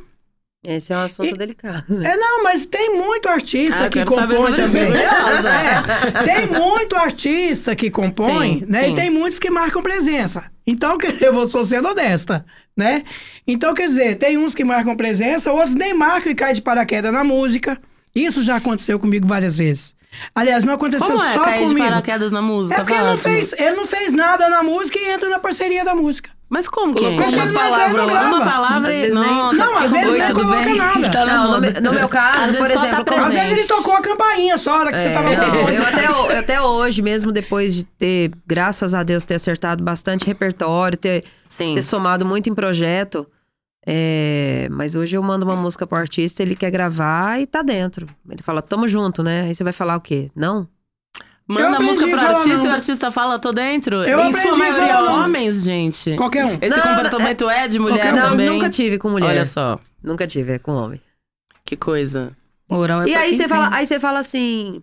[0.68, 1.84] Esse é um assunto E- delicado.
[1.90, 2.12] né?
[2.14, 4.92] É, não, mas tem muito artista Ah, que compõe também.
[4.94, 8.84] É, tem muito artista que compõe, Sim, né?
[8.86, 8.92] sim.
[8.92, 10.46] E tem muitos que marcam presença.
[10.66, 12.46] Então, quer dizer, eu vou sou sendo honesta,
[12.76, 13.04] né?
[13.48, 17.12] Então, quer dizer, tem uns que marcam presença, outros nem marcam e caem de paraquedas
[17.14, 17.80] na música.
[18.14, 19.94] Isso já aconteceu comigo várias vezes.
[20.34, 21.86] Aliás, não aconteceu Como é só cair de comigo.
[21.88, 22.76] paraquedas na música?
[22.76, 25.84] É porque ele não, fez, ele não fez nada na música e entra na parceria
[25.84, 26.30] da música.
[26.48, 27.16] Mas como que é?
[27.18, 29.00] Como uma palavra Uma palavra Às e...
[29.00, 30.78] vezes nem- Nossa, Não, às vezes Oi, nem coloca bem?
[30.78, 31.10] nada.
[31.12, 33.26] Tá Não, no, no meu caso, por tá exemplo, presente.
[33.28, 35.84] Às vezes ele tocou a campainha só a hora que você tava É, não, eu
[35.86, 40.98] até, eu até hoje, mesmo depois de ter, graças a Deus, ter acertado bastante repertório,
[40.98, 41.74] ter, Sim.
[41.76, 43.26] ter somado muito em projeto.
[43.88, 48.06] é, mas hoje eu mando uma música pro artista, ele quer gravar e tá dentro.
[48.30, 49.42] Ele fala, tamo junto, né?
[49.48, 50.30] Aí você vai falar o quê?
[50.36, 50.68] Não?
[51.48, 52.66] Manda a música pro artista não.
[52.66, 53.98] e o artista fala, tô dentro.
[54.04, 55.24] Eu em aprendi sua a maioria não.
[55.24, 56.16] homens, gente.
[56.16, 56.58] Qualquer um.
[56.60, 58.16] Esse Não, comportamento é, de mulher um.
[58.18, 58.50] não, também?
[58.50, 59.28] nunca tive com mulher.
[59.30, 61.00] Olha só, Nunca tive, é com homem.
[61.64, 62.32] que coisa.
[62.68, 64.82] Oral é E aí você fala, aí você fala assim,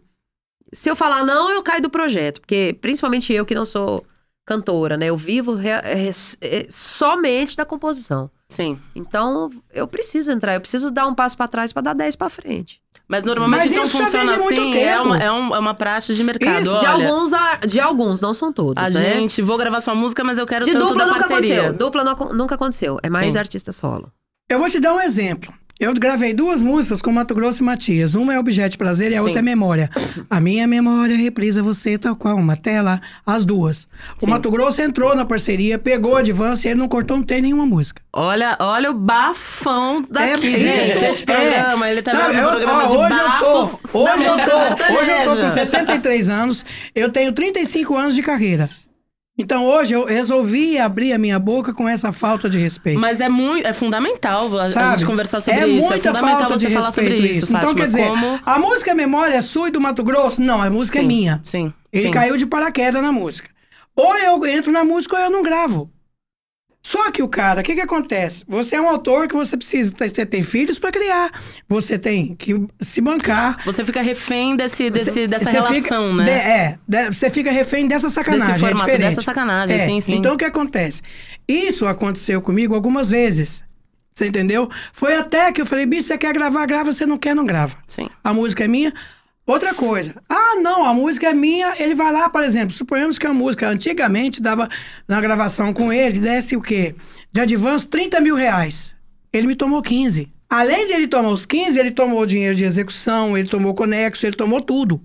[0.72, 4.04] se eu falar não, eu caio do projeto, porque principalmente eu que não sou
[4.46, 5.06] cantora, né?
[5.06, 6.08] Eu vivo rea- é,
[6.40, 8.30] é, somente da composição.
[8.48, 8.78] Sim.
[8.94, 12.28] Então, eu preciso entrar, eu preciso dar um passo pra trás pra dar 10 pra
[12.28, 12.81] frente.
[13.12, 15.04] Mas normalmente Mas então isso já funciona vem de muito assim, é tempo.
[15.04, 16.62] uma, é, um- é uma praxe de mercado.
[16.62, 19.16] Isso, de olha, alguns, a- de alguns, não são todos, A né?
[19.20, 21.54] gente, vou gravar sua música, mas eu quero De tanto dupla da nunca parceria.
[21.60, 21.78] aconteceu.
[21.78, 22.98] Dupla não nunca aconteceu.
[23.02, 23.38] É mais Sim.
[23.38, 24.10] artista solo.
[24.48, 25.52] Eu vou te dar um exemplo.
[25.80, 28.14] Eu gravei duas músicas com Mato Grosso e Matias.
[28.14, 29.24] Uma é Objeto de Prazer e a Sim.
[29.24, 29.90] outra é Memória.
[30.30, 33.00] A minha memória reprisa você tal qual uma tela.
[33.26, 33.88] As duas.
[34.20, 37.42] O Mato Grosso entrou na parceria, pegou a Advance e ele não cortou, não tem
[37.42, 38.00] nenhuma música.
[38.12, 40.92] Olha, olha o bafão daqui, É, gente.
[40.96, 44.14] isso, Esse programa, ele tá Sabe, eu- programa ó, de hoje eu bafos tô, da
[44.14, 45.48] hoje eu tô, hoje eu tô com sertaneja.
[45.48, 48.70] 63 anos, eu tenho 35 anos de carreira.
[49.42, 52.98] Então hoje eu resolvi abrir a minha boca com essa falta de respeito.
[52.98, 54.98] Mas é muito, é fundamental a, a Sabe?
[54.98, 55.88] gente conversar sobre é isso.
[55.88, 58.40] muita é fundamental falta você de falar sobre respeito isso, Então, Fátima, quer dizer, como...
[58.46, 60.40] a música Memória é sua e do Mato Grosso?
[60.40, 61.40] Não, a música é Sim, minha.
[61.44, 62.10] Sim, Ele sim.
[62.10, 63.50] caiu de paraquedas na música.
[63.96, 65.90] Ou eu entro na música ou eu não gravo.
[66.84, 68.44] Só que o cara, o que que acontece?
[68.48, 71.30] Você é um autor que você precisa, você tem filhos para criar,
[71.68, 73.64] você tem que se bancar.
[73.64, 76.24] Você fica refém desse, desse, Você- dessa você relação, fica- né?
[76.24, 78.54] de- é, de- você fica refém dessa sacanagem.
[78.54, 80.14] Desse formato, é dessa sacanagem, É, sim, sim.
[80.16, 81.02] Então o que acontece?
[81.46, 83.62] Isso aconteceu comigo algumas vezes.
[84.12, 84.68] Você entendeu?
[84.92, 87.76] Foi até que eu falei, bicho, você quer gravar, grava, você não quer, não grava.
[87.86, 88.10] Sim.
[88.24, 88.92] A música é minha.
[89.52, 90.14] Outra coisa.
[90.28, 91.74] Ah, não, a música é minha.
[91.78, 94.66] Ele vai lá, por exemplo, suponhamos que a música antigamente dava
[95.06, 96.94] na gravação com ele, desse o quê?
[97.30, 98.94] De advance 30 mil reais.
[99.30, 100.32] Ele me tomou 15.
[100.48, 104.24] Além de ele tomar os 15, ele tomou o dinheiro de execução, ele tomou conexo,
[104.24, 105.00] ele tomou tudo.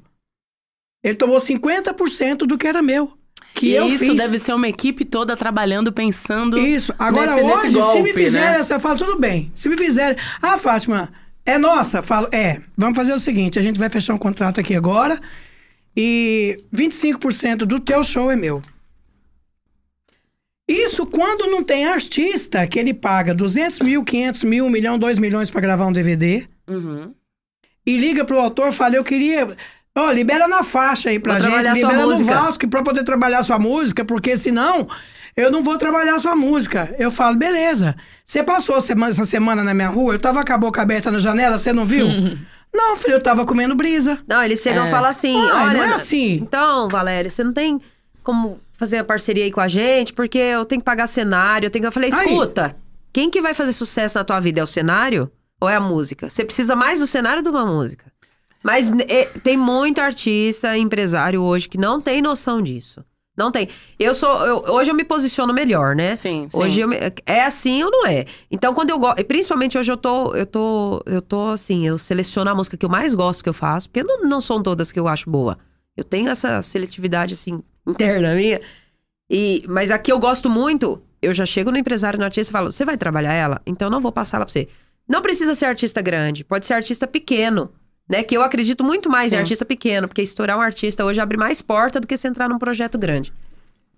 [1.03, 3.17] Ele tomou 50% do que era meu.
[3.53, 4.15] Que e eu isso fiz.
[4.15, 6.93] deve ser uma equipe toda trabalhando, pensando Isso.
[6.97, 8.59] Agora nesse, hoje, nesse golpe, se me fizerem né?
[8.59, 9.51] essa, eu falo, tudo bem.
[9.55, 10.15] Se me fizerem.
[10.41, 11.11] Ah, Fátima,
[11.47, 12.01] é nossa?
[12.01, 12.61] Falo, é.
[12.77, 15.19] Vamos fazer o seguinte: a gente vai fechar um contrato aqui agora
[15.95, 18.61] e 25% do teu show é meu.
[20.67, 25.17] Isso quando não tem artista que ele paga 200 mil, 500 mil, 1 milhão, 2
[25.17, 27.13] milhões para gravar um DVD Uhum.
[27.85, 29.47] e liga pro autor e fala: Eu queria.
[29.97, 32.25] Ó, libera na faixa aí pra Vou gente, libera no.
[32.25, 34.87] Vasco pra poder trabalhar sua música, porque senão
[35.37, 36.93] eu não vou trabalhar sua música.
[36.99, 37.95] Eu falo, beleza.
[38.25, 41.19] Você passou semana- essa semana na minha rua, eu tava com a boca aberta na
[41.19, 42.07] janela, você não viu?
[42.73, 44.19] não, filho, eu tava comendo brisa.
[44.27, 44.87] Não, eles chegam É.
[44.87, 45.73] e falam assim: Ai, olha.
[45.77, 46.33] não é assim.
[46.33, 47.79] Então, Valéria, você não tem
[48.23, 51.67] como fazer a parceria aí com a gente, porque eu tenho que pagar cenário.
[51.67, 51.87] Eu, tenho que...
[51.87, 52.25] eu falei: Aí.
[52.27, 52.75] escuta,
[53.13, 55.31] quem que vai fazer sucesso na tua vida é o cenário?
[55.59, 56.29] ou é a música?
[56.29, 58.05] Você precisa mais do cenário de uma música.
[58.63, 58.91] Mas
[59.41, 63.03] tem muito artista, empresário hoje que não tem noção disso.
[63.37, 63.69] Não tem.
[63.99, 64.43] Eu sou.
[64.45, 66.15] eu- hoje eu me posiciono melhor, né?
[66.15, 66.57] Sim, sim.
[66.59, 68.25] Hoje eu me- é assim ou não é?
[68.49, 69.23] Então, quando eu gosto.
[69.25, 70.33] Principalmente hoje eu tô.
[70.35, 71.03] Eu tô.
[71.05, 74.03] Eu tô assim, eu seleciono a música que eu mais gosto que eu faço, porque
[74.03, 75.57] não, não são todas que eu acho boa.
[75.95, 78.59] Eu tenho essa seletividade, assim, interna minha.
[79.29, 82.71] E, mas aqui eu gosto muito, eu já chego no empresário, no artista e falo:
[82.71, 83.61] você vai trabalhar ela?
[83.67, 84.67] Então eu não vou passar ela pra você.
[85.07, 87.69] Não precisa ser artista grande, pode ser artista pequeno.
[88.09, 89.41] Né, que eu acredito muito mais em Sim.
[89.41, 92.57] artista pequeno, porque estourar um artista hoje abre mais porta do que você entrar num
[92.57, 93.33] projeto grande.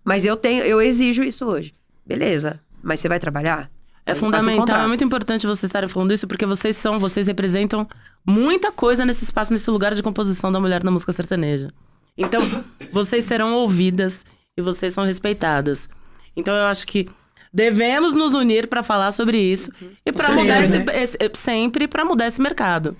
[0.03, 1.75] Mas eu tenho, eu exijo isso hoje.
[2.05, 3.69] Beleza, mas você vai trabalhar?
[4.05, 7.87] É fundamental, é muito importante vocês estarem falando isso, porque vocês são, vocês representam
[8.25, 11.69] muita coisa nesse espaço, nesse lugar de composição da mulher na música sertaneja.
[12.17, 12.41] Então,
[12.91, 14.25] vocês serão ouvidas
[14.57, 15.87] e vocês são respeitadas.
[16.35, 17.07] Então, eu acho que
[17.53, 19.71] devemos nos unir para falar sobre isso
[20.03, 21.03] e para mudar esse, né?
[21.03, 22.97] esse- sempre para mudar esse mercado.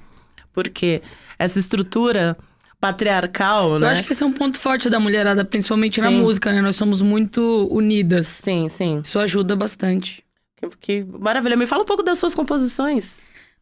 [0.53, 1.01] Porque
[1.37, 2.37] essa estrutura
[2.79, 3.89] patriarcal, Eu né?
[3.89, 6.21] acho que esse é um ponto forte da mulherada, principalmente na Sim.
[6.21, 6.61] música, né?
[6.61, 8.27] Nós somos muito unidas.
[8.27, 9.01] Sim, sim.
[9.03, 10.23] Isso ajuda bastante.
[10.55, 10.69] Que,
[11.03, 11.55] que maravilha.
[11.57, 13.05] Me fala um pouco das suas composições.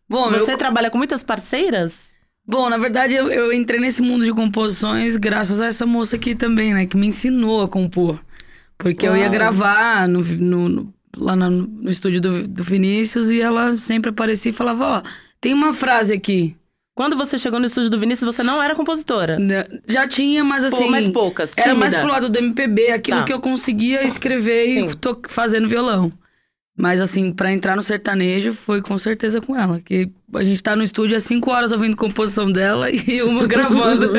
[0.10, 2.12] Bom, Você eu- trabalha com muitas parceiras?
[2.48, 6.34] Bom, na verdade, eu, eu entrei nesse mundo de composições graças a essa moça aqui
[6.34, 6.86] também, né?
[6.86, 8.20] Que me ensinou a compor.
[8.78, 9.32] Porque eu ia Uau.
[9.32, 14.52] gravar no, no- no- lá no, no estúdio do, do Vinícius e ela sempre aparecia
[14.52, 15.10] e falava, ó,
[15.42, 16.56] tem uma frase aqui.
[16.98, 19.38] Quando você chegou no estúdio do Vinícius, você não era compositora.
[19.38, 20.90] Né, Já tinha, mas Pô, assim...
[20.90, 22.00] mas poucas, Era mais tímida.
[22.00, 23.24] pro lado do MPB, aquilo Tá.
[23.24, 24.88] que eu conseguia escrever Sim.
[24.90, 26.12] e to fazendo violão.
[26.76, 29.80] Mas assim, pra entrar no sertanejo foi com certeza com ela.
[29.80, 34.10] Que a gente tá no estúdio há cinco horas ouvindo composição dela e uma gravando.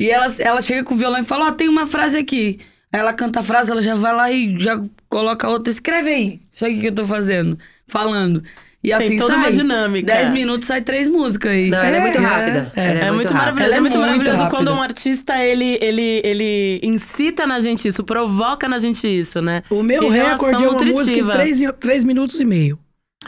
[0.00, 2.58] e ela, ela chega com o violão e fala, ó, tem uma frase aqui.
[2.92, 5.70] Aí ela canta a frase, ela já vai lá e já coloca outra.
[5.70, 6.40] Escreve aí.
[6.52, 7.56] Isso aqui que eu tô fazendo.
[7.86, 8.42] Falando.
[8.84, 9.42] E assim toda sai.
[9.44, 10.12] uma dinâmica.
[10.12, 11.70] Dez minutos sai três músicas aí.
[11.70, 12.72] Não, ela é, muito É, rápida.
[12.74, 12.84] é.
[12.90, 13.34] Ela É, muito rápida.
[13.34, 13.64] maravilhoso.
[13.66, 14.56] Ela É é muito muito maravilhoso rápida.
[14.56, 19.62] quando um artista ele, ele, ele incita na gente isso, provoca na gente isso, né?
[19.70, 21.32] O meu Que recorde é uma música em nutritiva.
[21.32, 22.78] três, três minutos e meio.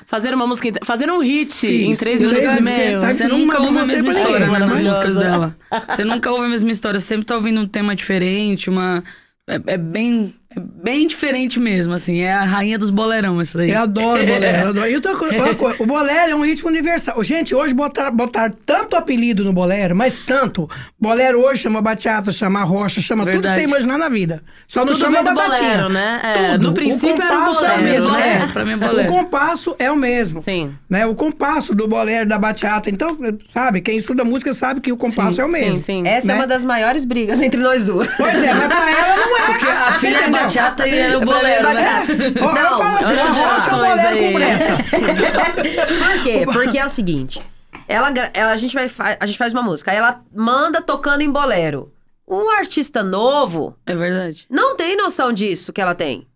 [0.07, 1.87] Fazer uma música, fazer um hit Fiz.
[1.89, 3.01] em três minutos e meio.
[3.01, 5.57] Tá Você Numa nunca não ouve a mesma história né, nas músicas dela.
[5.89, 6.99] Você nunca ouve a mesma história.
[6.99, 9.05] Você sempre tá ouvindo um tema diferente, uma.
[9.49, 10.35] É, é bem.
[10.57, 12.21] É bem diferente mesmo, assim.
[12.21, 13.71] É a rainha dos boleirão, essa daí.
[13.71, 14.57] Eu adoro bolero.
[14.63, 14.89] eu adoro.
[14.91, 17.23] E outra coisa, outra coisa, o bolero é um ritmo universal.
[17.25, 20.69] Gente, hoje botar, botar tanto apelido no bolero, mas tanto.
[21.01, 23.61] Bolero hoje chama bachata, chama rocha, chama tudo que Verdade.
[23.63, 24.43] você imaginar na vida.
[24.69, 25.71] Só não Tudo chama batatinha.
[25.73, 26.21] bolero, né?
[26.23, 26.69] É, Tudo.
[26.69, 28.39] no princípio o era o compasso é o bolero, mesmo, né?
[28.39, 28.51] né?
[28.53, 29.09] Pra mim é bolero.
[29.09, 30.41] O compasso é o mesmo.
[30.41, 30.75] Sim.
[30.89, 31.07] Né?
[31.07, 32.89] O compasso do bolero, da bachata.
[32.91, 33.17] Então,
[33.49, 35.75] sabe, quem estuda música sabe que o compasso é o mesmo.
[35.75, 36.07] Sim, sim.
[36.09, 36.35] Essa é Né?
[36.35, 38.09] uma das maiores brigas entre nós duas.
[38.17, 39.47] Pois é, mas pra ela não é.
[39.47, 40.31] Porque a filha é?
[40.45, 42.05] Bachata e era o é bolero, né?
[42.41, 44.77] Não, falo assim, outras a rocha é o bolero com pressa.
[46.15, 46.45] Por quê?
[46.53, 47.41] Porque é o seguinte:
[47.89, 51.23] ela, ela- a, gente vai, fa- a gente faz uma música, aí ela manda tocando
[51.23, 51.93] em bolero.
[52.27, 54.47] O artista novo É verdade.
[54.49, 56.27] não tem noção disso que ela tem.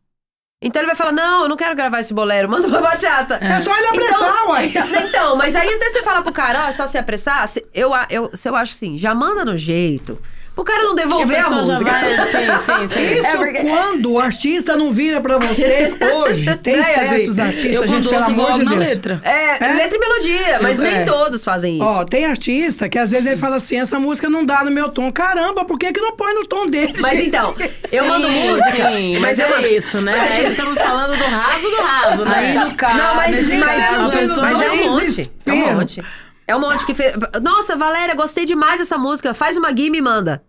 [0.61, 3.37] Então ele vai falar: não, eu não quero gravar esse bolero, manda uma bachata.
[3.41, 4.73] É só ele apressar, uai.
[5.09, 7.95] Então, mas aí até você falar pro cara, ó, é só se apressar, se- eu,
[7.95, 10.21] a- eu, se eu acho assim, já manda no jeito.
[10.59, 11.91] Pro cara não devolver a, pessoa já música.
[11.93, 13.19] vai- sim, sim, sim.
[13.19, 16.57] Isso É porque- quando o artista não vira pra você hoje.
[16.57, 18.77] Tem É, certos artistas, eu gente, pelo amor de Deus.
[18.81, 19.21] letra.
[19.25, 19.73] É, É?
[19.75, 21.05] letra e melodia, mas Eu- nem é.
[21.05, 21.85] todos fazem isso.
[21.87, 24.89] Ó, tem artista que às vezes ele fala assim: essa música não dá no meu
[24.89, 25.13] tom.
[25.13, 26.95] Caramba, por que, que não põe no tom dele?
[26.99, 27.55] Mas então,
[27.93, 30.13] eu Sim, mando música, sim, mas mas eu é mando- isso, né?
[30.17, 32.37] Mas- Aí estamos falando do raso do raso, né?
[32.37, 35.31] Aí no caso, Não, mas, nesse mas, caso, a pessoa mas é um não monte.
[35.47, 36.03] É um monte.
[36.49, 37.13] É um monte que fez.
[37.43, 39.35] Nossa, Valéria, gostei demais dessa música.
[39.35, 40.43] Faz uma guia e me manda.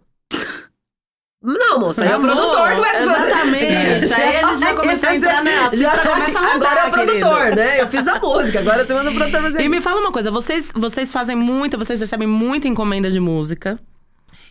[1.42, 3.28] Não, moça, é o produtor que vai fazer.
[3.28, 4.14] exatamente.
[4.14, 6.88] Aí a gente já começou a entrar na- Já já começa a rodar, Agora é
[6.88, 7.56] o produtor, querido.
[7.56, 7.82] né?
[7.82, 9.62] Eu fiz a música, agora você manda o produtor fazer.
[9.62, 13.80] E me fala uma coisa, vocês, vocês fazem muita, vocês recebem muita encomenda de música.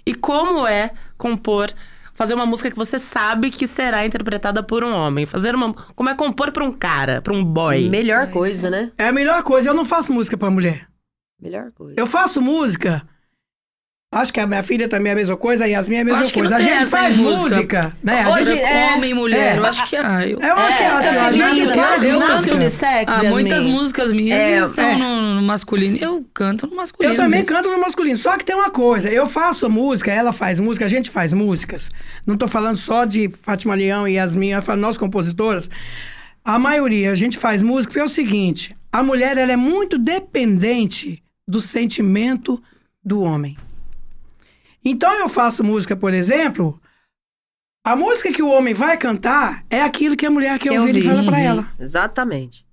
[0.07, 1.71] E como é compor,
[2.15, 5.27] fazer uma música que você sabe que será interpretada por um homem?
[5.27, 5.75] Fazer uma.
[5.95, 7.87] Como é compor pra um cara, pra um boy?
[7.91, 8.91] Melhor coisa, né?
[8.97, 9.69] É a melhor coisa.
[9.69, 10.87] Eu não faço música pra mulher.
[11.39, 11.95] Melhor coisa.
[11.99, 13.03] Eu faço música.
[14.11, 16.21] Acho que a minha filha também é a mesma coisa, a Yasmin é a mesma
[16.25, 16.57] acho coisa.
[16.57, 17.57] A gente faz música.
[17.57, 18.23] música, né?
[18.23, 18.63] A Hoje gente...
[18.63, 19.59] é- Homem e mulher, é.
[19.59, 21.75] eu acho que ah, eu, Eu acho que é É, assim, é a gente feminino,
[21.75, 22.37] faz eu música.
[22.41, 24.97] canto unissex, Ah, muitas músicas minhas É, estão é.
[24.97, 25.99] No, no masculino.
[26.01, 27.13] Eu canto no masculino.
[27.13, 27.55] Eu também mesmo.
[27.55, 28.17] canto no masculino.
[28.17, 31.91] Só que tem uma coisa, eu faço música, ela faz música, a gente faz músicas.
[32.27, 35.69] Não tô falando só de Fátima Leão e Yasmin, eu nós compositoras.
[36.43, 39.99] A maioria, a gente faz música porque é o seguinte: a mulher ela é muito
[39.99, 42.59] dependente do sentimento
[43.05, 43.55] do homem.
[44.85, 46.81] Então eu faço música, por exemplo,
[47.87, 50.97] a música que o homem vai cantar é aquilo que a mulher quer Eu ouvir
[50.97, 51.45] e fala pra Uhum.
[51.45, 51.73] ela.
[51.79, 52.67] Exatamente.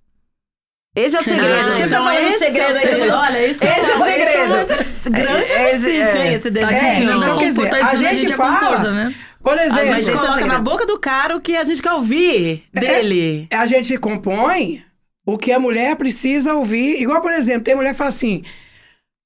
[0.96, 1.54] Esse é o segredo.
[1.54, 2.88] Ah, Você então tá falando esse segredo é o aí.
[2.88, 3.14] segredo.
[3.16, 5.12] Olha, isso Esse é o segredo.
[5.12, 6.28] grande Esse- exercício, é.
[6.28, 6.88] hein, esse desenho.
[6.94, 9.16] ensinando então, a quer dizer, a gente a compor, fala- tá vendo?
[9.44, 10.48] Por A exemplo, gente é o coloca segredo.
[10.54, 13.48] na boca do cara o que a gente quer ouvir dele.
[13.52, 14.84] a gente compõe
[15.28, 17.02] o que a mulher precisa ouvir.
[17.02, 18.42] Igual, por exemplo, tem mulher que fala assim: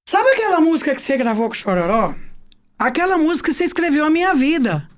[0.09, 2.15] Sabe aquela música que você gravou com o Chororó?
[2.79, 4.89] Aquela música que você escreveu a minha vida.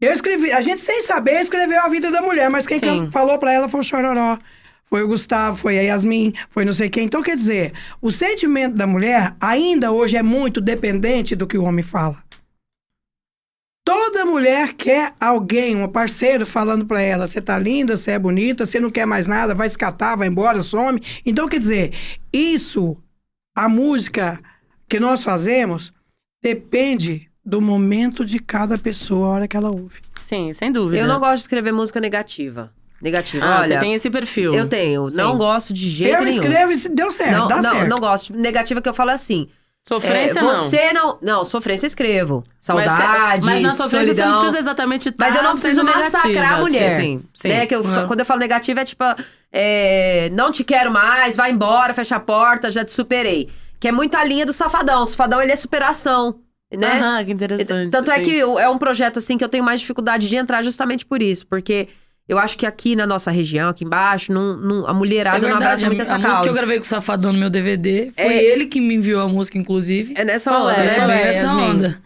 [0.00, 3.38] Eu escrevi, a gente sem saber escreveu a vida da mulher, mas quem que falou
[3.38, 4.38] pra ela foi o Chororó.
[4.82, 7.04] Foi o Gustavo, foi a Yasmin, foi não sei quem.
[7.04, 11.64] Então, quer dizer, o sentimento da mulher ainda hoje é muito dependente do que o
[11.64, 12.22] homem fala.
[13.84, 18.64] Toda mulher quer alguém, um parceiro, falando pra ela: você tá linda, você é bonita,
[18.64, 21.02] você não quer mais nada, vai escatar, vai embora, some.
[21.24, 21.92] Então, quer dizer,
[22.32, 22.96] isso,
[23.54, 24.40] a música
[24.88, 25.92] que nós fazemos,
[26.42, 30.00] depende do momento de cada pessoa, a hora que ela ouve.
[30.16, 31.00] Sim, sem dúvida.
[31.02, 32.72] Eu não gosto de escrever música negativa.
[33.00, 33.74] Negativa, Ah, olha.
[33.74, 34.54] você tem esse perfil.
[34.54, 35.10] Eu tenho.
[35.10, 35.38] Não Sim.
[35.38, 36.40] gosto de jeito eu nenhum.
[36.40, 37.88] escrevo e deu certo, não, dá não, certo.
[37.88, 38.32] não gosto.
[38.32, 39.48] Negativa que eu falo assim.
[39.88, 40.54] Sofrência é, não.
[40.54, 41.18] você não.
[41.20, 42.44] Não, sofrência eu escrevo.
[42.56, 44.14] Saudade, mas, mas na sofrência solidão.
[44.14, 46.54] você não precisa exatamente estar Mas eu não preciso massacrar negativa.
[46.54, 47.00] a mulher.
[47.00, 47.48] Sim, sim.
[47.48, 47.66] Né?
[47.66, 49.02] Que eu, Quando eu falo negativa é tipo,
[49.52, 53.48] é, não te quero mais, vai embora, fecha a porta, já te superei.
[53.82, 55.02] Que é muito a linha do safadão.
[55.02, 56.36] O safadão, ele é superação,
[56.72, 56.86] né?
[57.00, 57.90] Aham, que interessante.
[57.90, 58.22] Tanto é sim.
[58.22, 61.20] que eu- é um projeto assim que eu tenho mais dificuldade de entrar justamente por
[61.20, 61.44] isso.
[61.48, 61.88] Porque
[62.28, 65.48] eu acho que aqui na nossa região, aqui embaixo, não, não- a mulherada É não
[65.58, 66.54] verdade, abraça a, muito a essa música que eu causa.
[66.54, 68.44] gravei com o Safadão no meu DVD, foi É.
[68.44, 70.14] ele que me enviou a música, inclusive.
[70.16, 70.84] É nessa Qual onda, é?
[71.00, 71.06] né?
[71.08, 72.00] Bem é, nessa onda.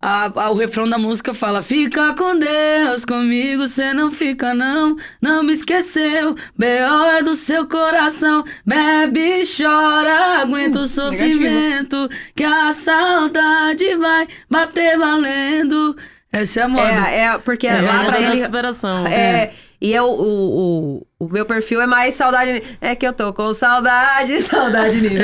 [0.00, 4.96] A- a- o refrão da música fala: Fica com Deus, comigo cê não fica, não.
[5.20, 6.36] Não me esqueceu.
[6.56, 7.04] B.O.
[7.18, 8.44] é do seu coração.
[8.64, 12.08] Bebe e chora, aguenta o sofrimento.
[12.34, 15.96] Que a saudade vai bater valendo.
[16.30, 17.08] Essa é a moda.
[17.10, 18.44] É, é porque É, lá nessa pra ele.
[18.44, 19.06] superação.
[19.06, 22.62] É, e eu, o, o, o meu perfil é mais saudade.
[22.80, 25.14] É que eu tô com saudade, saudade nisso.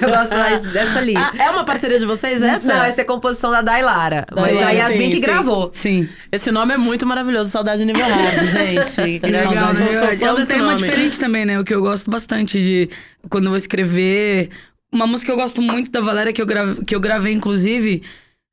[0.00, 1.32] Eu gosto mais dessa linha.
[1.36, 2.66] Ah, é uma parceria de vocês essa?
[2.66, 4.24] Não, essa é composição da Dailara.
[4.32, 5.20] Mas Dailara, a Yasmin sim, que sim.
[5.22, 5.70] gravou.
[5.72, 6.08] Sim.
[6.30, 9.18] Esse nome é muito maravilhoso, Saudade Nível Hard, gente.
[9.18, 9.88] Que Legal, né?
[9.90, 10.76] eu sou É um tema nome.
[10.76, 11.58] diferente também, né?
[11.58, 12.88] O que eu gosto bastante de
[13.28, 14.50] quando eu vou escrever.
[14.92, 18.02] Uma música que eu gosto muito da Valéria, que eu, grave, que eu gravei, inclusive.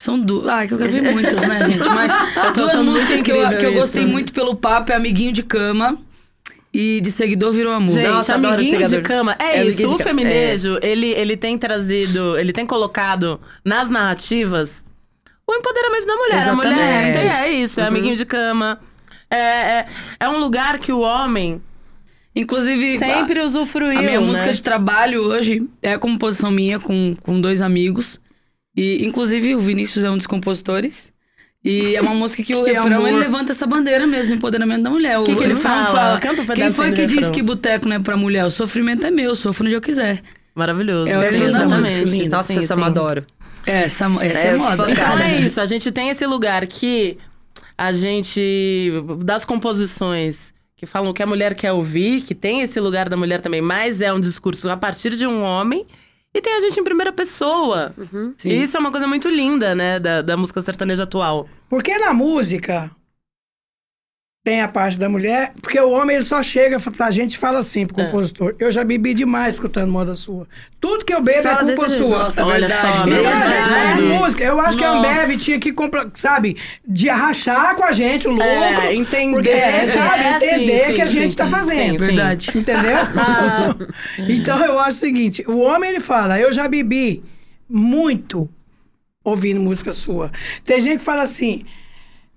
[0.01, 0.47] São duas.
[0.47, 1.88] Ah, que eu gravei muitas, né, gente?
[1.89, 2.12] Mas
[2.53, 3.69] tô duas músicas que eu, que eu isso.
[3.71, 3.79] né?
[3.79, 5.97] gostei muito pelo papo é Amiguinho de Cama
[6.73, 7.93] e de Seguidor Virou Amor.
[7.93, 9.01] Gente, Nossa, amiguinhos de Segador.
[9.03, 9.36] cama.
[9.39, 9.86] É, É, isso.
[9.88, 14.84] O de feminejo, ele, ele tem trazido, ele tem colocado nas narrativas
[15.47, 16.49] o empoderamento da mulher.
[16.49, 17.19] A mulher Exatamente.
[17.19, 18.79] tem- é isso, é amiguinho de cama.
[19.29, 19.86] É, é,
[20.21, 21.62] é um lugar que o homem
[22.36, 22.97] Inclusive.
[22.99, 23.99] sempre usufruiu.
[23.99, 24.25] A minha né?
[24.25, 28.19] música de trabalho hoje é a composição minha com, com dois amigos.
[28.75, 31.12] E, inclusive, o Vinícius é um dos compositores.
[31.63, 33.07] E é uma música que o Que refrão amor.
[33.07, 35.17] ele levanta essa bandeira mesmo, empoderamento da mulher.
[35.19, 36.19] O Que que ele refrão fala?
[36.19, 38.43] Canta um Quem foi que disse que boteco não é pra mulher?
[38.45, 40.21] O sofrimento é meu, eu sofro onde eu quiser.
[40.53, 41.07] Maravilhoso.
[41.09, 41.99] É o refrão da Exatamente.
[41.99, 42.38] música, linda.
[42.38, 42.83] Nossa, Sim, essa eu sim.
[42.83, 43.25] adoro.
[43.65, 44.91] É, essa, essa é, É, moda.
[44.91, 47.17] Então é isso, a gente tem esse lugar que
[47.77, 48.91] a gente.
[49.23, 53.39] das composições que falam que a mulher quer ouvir, que tem esse lugar da mulher
[53.39, 55.86] também, mas é um discurso a partir de um homem.
[56.34, 57.93] E tem a gente em primeira pessoa.
[58.38, 58.50] Sim.
[58.50, 61.48] E isso é uma coisa muito linda, né, da, da música sertaneja atual.
[61.69, 62.89] Porque na música
[64.43, 67.60] tem a parte da mulher, porque o homem ele só chega pra gente e fala
[67.60, 67.86] assim É.
[67.86, 70.45] pro compositor: Eu já bebi demais escutando moda sua.
[70.82, 72.19] Tudo que eu bebo Fala é culpa sua.
[72.19, 72.82] Nossa, Olha verdade.
[72.82, 73.53] só, Então, verdade.
[73.93, 75.10] as músicas, eu acho que a Nossa.
[75.23, 78.45] Ambev tinha que comprar, sabe, de rachar com a gente o lucro.
[78.45, 81.91] É, entender, Porque, é, sabe, é, entender sim, que a gente sim, tá sim, fazendo.
[81.91, 81.97] sim.
[82.06, 82.49] Verdade.
[82.58, 82.97] Entendeu?
[84.27, 87.23] então eu acho o seguinte: o homem ele fala, eu já bebi
[87.69, 88.49] muito
[89.23, 90.29] ouvindo música sua.
[90.65, 91.63] Tem gente que fala assim: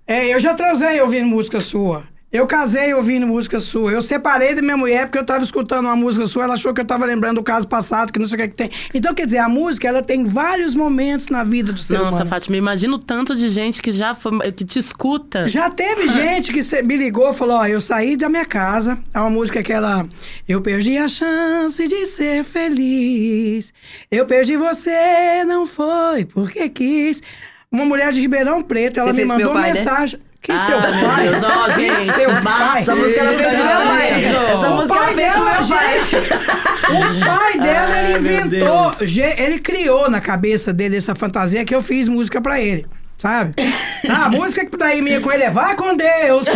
[0.07, 2.03] é, eu já transei ouvindo música sua.
[2.29, 3.89] Eu casei ouvindo música sua.
[3.89, 6.43] Eu separei da minha mulher porque eu tava escutando uma música sua.
[6.43, 8.47] Ela achou que eu tava lembrando do caso passado, que não sei o que, é
[8.49, 8.69] que tem.
[8.93, 12.29] Então, quer dizer, a música, ela tem vários momentos na vida do ser Nossa, humano.
[12.29, 15.47] Fátima, imagina o tanto de gente que já foi, que te escuta.
[15.47, 18.97] Já teve gente que cê- me ligou e falou: Ó, eu saí da minha casa.
[19.13, 20.05] É uma música aquela.
[20.45, 23.73] Eu perdi a chance de ser feliz.
[24.11, 27.23] Eu perdi você, não foi porque quis.
[27.71, 29.79] Uma mulher de Ribeirão Preto, ela Você me fez pro mandou pai, né?
[29.79, 30.19] mensagem.
[30.41, 31.27] Que Ah, seu meu pai?
[31.29, 32.81] Deus, ó, gente, Seu pai?
[32.81, 34.09] Essa música ela fez pro meu pai.
[34.51, 36.03] Essa O música ela pai fez pro dela, meu pai.
[36.05, 39.09] gente, o pai dela, Ai, ele meu inventou, Deus.
[39.09, 42.85] ge- ele criou na cabeça dele essa fantasia que eu fiz música pra ele.
[43.17, 43.55] Sabe?
[44.09, 46.45] Ah, a música que daí minha com ele é Vai com Deus.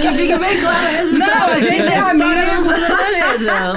[0.00, 1.32] Que fique bem claro registrado.
[1.32, 2.30] Não, a gente é amigo.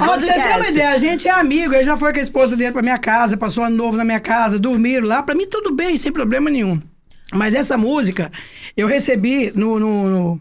[0.00, 1.74] Ó, pra você ter uma ideia, a gente é amigo.
[1.74, 4.18] Ele já foi com a esposa dele pra minha casa, passou ano novo na minha
[4.18, 5.22] casa, dormiram lá.
[5.22, 6.80] Pra mim, tudo bem, sem problema nenhum.
[7.32, 8.32] Mas essa música,
[8.76, 10.40] eu recebi no, no, no,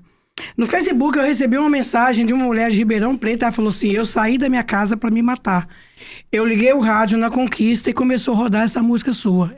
[0.57, 3.43] No Facebook eu recebi uma mensagem de uma mulher de Ribeirão Preto.
[3.43, 5.67] Ela falou assim: Eu saí da minha casa para me matar.
[6.31, 9.55] Eu liguei o rádio na conquista e começou a rodar essa música sua.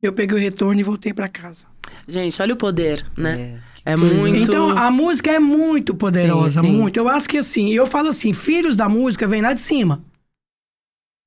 [0.00, 1.66] Eu peguei o retorno e voltei para casa.
[2.06, 3.60] Gente, olha o poder, né?
[3.84, 4.36] É, muito.
[4.36, 6.76] Então a música é muito poderosa, Sim, sim.
[6.76, 6.96] muito.
[6.96, 10.02] Eu acho que assim, eu falo assim: filhos da música vêm lá de cima.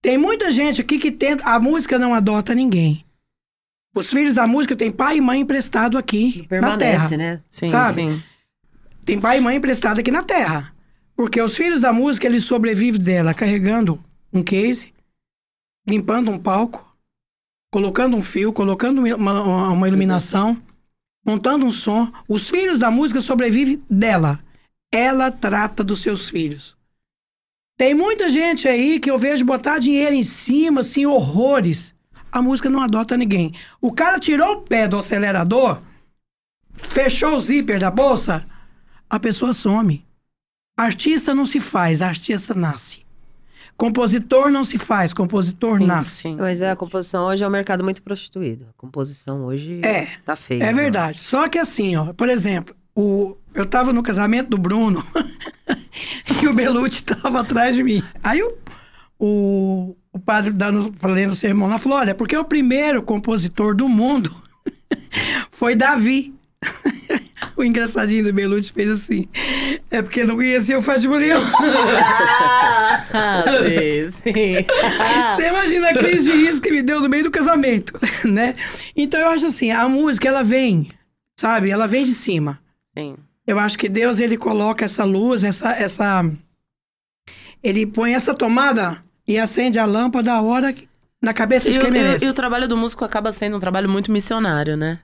[0.01, 1.43] Tem muita gente aqui que tenta.
[1.45, 3.05] A música não adota ninguém.
[3.95, 6.77] Os filhos da música têm pai e mãe emprestado aqui na terra.
[6.77, 7.41] Permanece, né?
[7.49, 7.93] Sim, sabe?
[7.95, 8.23] sim.
[9.05, 10.73] Tem pai e mãe emprestado aqui na terra.
[11.15, 14.93] Porque os filhos da música, eles sobrevivem dela carregando um case,
[15.87, 16.95] limpando um palco,
[17.71, 20.61] colocando um fio, colocando uma, uma iluminação,
[21.25, 22.11] montando um som.
[22.27, 24.39] Os filhos da música sobrevivem dela.
[24.91, 26.77] Ela trata dos seus filhos.
[27.77, 31.93] Tem muita gente aí que eu vejo botar dinheiro em cima, assim, horrores.
[32.31, 33.53] A música não adota ninguém.
[33.81, 35.81] O cara tirou o pé do acelerador,
[36.75, 38.45] fechou o zíper da bolsa,
[39.13, 40.03] a pessoa some.
[40.75, 43.03] Artista não se faz, artista nasce.
[43.77, 46.21] Compositor não se faz, compositor Sim, nasce.
[46.23, 46.35] sim.
[46.35, 48.65] Mas é, a composição hoje é um mercado muito prostituído.
[48.71, 50.63] A composição hoje É, tá feia.
[50.63, 50.73] É né?
[50.73, 51.19] verdade.
[51.19, 55.05] Só que assim, ó, por exemplo, o, eu tava no casamento do Bruno
[56.41, 58.01] e o Belucci tava atrás de mim.
[58.23, 58.57] Aí o,
[59.19, 63.87] o, o padre dando, lendo o sermão lá falou: olha, porque o primeiro compositor do
[63.87, 64.35] mundo
[65.51, 66.33] foi Davi.
[67.63, 69.27] o engraçadinho do Belucci fez assim.
[69.89, 71.41] É porque não conhecia o Fátima Leão.
[73.13, 74.65] Ah, sim, sim.
[75.35, 77.93] Você imagina a crise de riso que me deu no meio do casamento,
[78.25, 78.55] né?
[78.95, 80.89] Então eu acho assim, a música ela vem,
[81.39, 81.69] sabe?
[81.69, 82.59] Ela vem de cima.
[82.97, 83.15] sim.
[83.45, 86.23] Eu acho que Deus ele coloca essa luz, essa essa
[87.61, 90.73] ele põe essa tomada e acende a lâmpada a hora
[91.21, 92.23] na cabeça de E, quem o- merece.
[92.25, 94.99] e o trabalho do músico acaba sendo um trabalho muito missionário, né?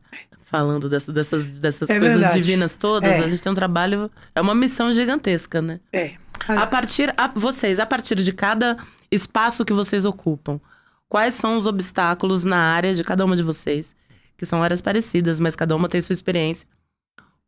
[0.49, 2.39] Falando dessa- dessas, dessas É coisas verdade.
[2.41, 3.19] divinas todas, É.
[3.19, 4.09] a gente tem um trabalho.
[4.33, 5.79] É uma missão gigantesca, né?
[5.93, 6.15] É.
[6.47, 7.13] A partir.
[7.15, 8.77] a- vocês, a partir de cada
[9.11, 10.59] espaço que vocês ocupam,
[11.07, 13.95] quais são os obstáculos na área de cada uma de vocês?
[14.35, 16.67] Que são áreas parecidas, mas cada uma tem sua experiência.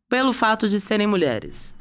[0.08, 1.74] Pelo fato de serem mulheres.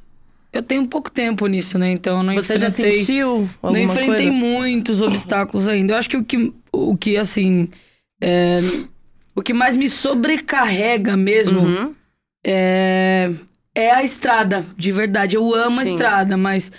[0.51, 1.91] Eu tenho pouco tempo nisso, né?
[1.91, 2.99] Então eu não Você já enfrentei...
[3.05, 4.31] sentiu alguma Não enfrentei coisa?
[4.31, 5.93] muitos obstáculos ainda.
[5.93, 7.69] Eu acho que o que, o que assim.
[8.19, 8.59] é,
[9.35, 11.95] o que mais me sobrecarrega mesmo Uhum.
[12.45, 13.29] é,
[13.73, 15.35] é a estrada, de verdade.
[15.35, 15.91] Eu amo a Sim.
[15.91, 16.71] estrada, mas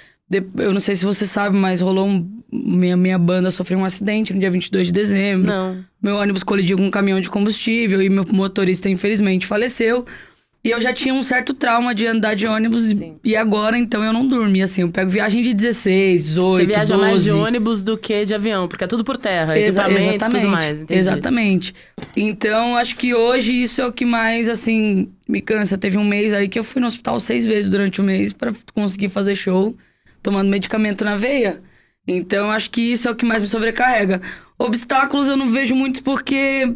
[0.59, 2.31] eu não sei se você sabe, mas rolou um.
[2.55, 5.47] Minha, minha banda sofreu um acidente no dia 22 de dezembro.
[5.47, 5.83] Não.
[6.03, 10.05] Meu ônibus colidiu com um caminhão de combustível e meu motorista, infelizmente, faleceu.
[10.64, 13.16] E eu já tinha um certo trauma de andar de ônibus e- Sim.
[13.25, 14.62] e agora, então, eu não durmo.
[14.62, 17.01] Assim, eu pego viagem de 16, 18, Você viaja 12.
[17.11, 20.48] mais de ônibus do que de avião, porque é tudo por terra, Exa- equipamento, tudo
[20.48, 20.81] mais.
[20.81, 21.01] entendi.
[21.01, 21.75] Exatamente.
[22.16, 25.77] Então, acho que hoje isso é o que mais, assim, me cansa.
[25.77, 28.53] Teve um mês aí que eu fui no hospital seis vezes durante o mês pra
[28.72, 29.77] conseguir fazer show,
[30.22, 31.61] tomando medicamento na veia.
[32.07, 34.20] Então, acho que isso é o que mais me sobrecarrega.
[34.57, 36.72] Obstáculos eu não vejo muito porque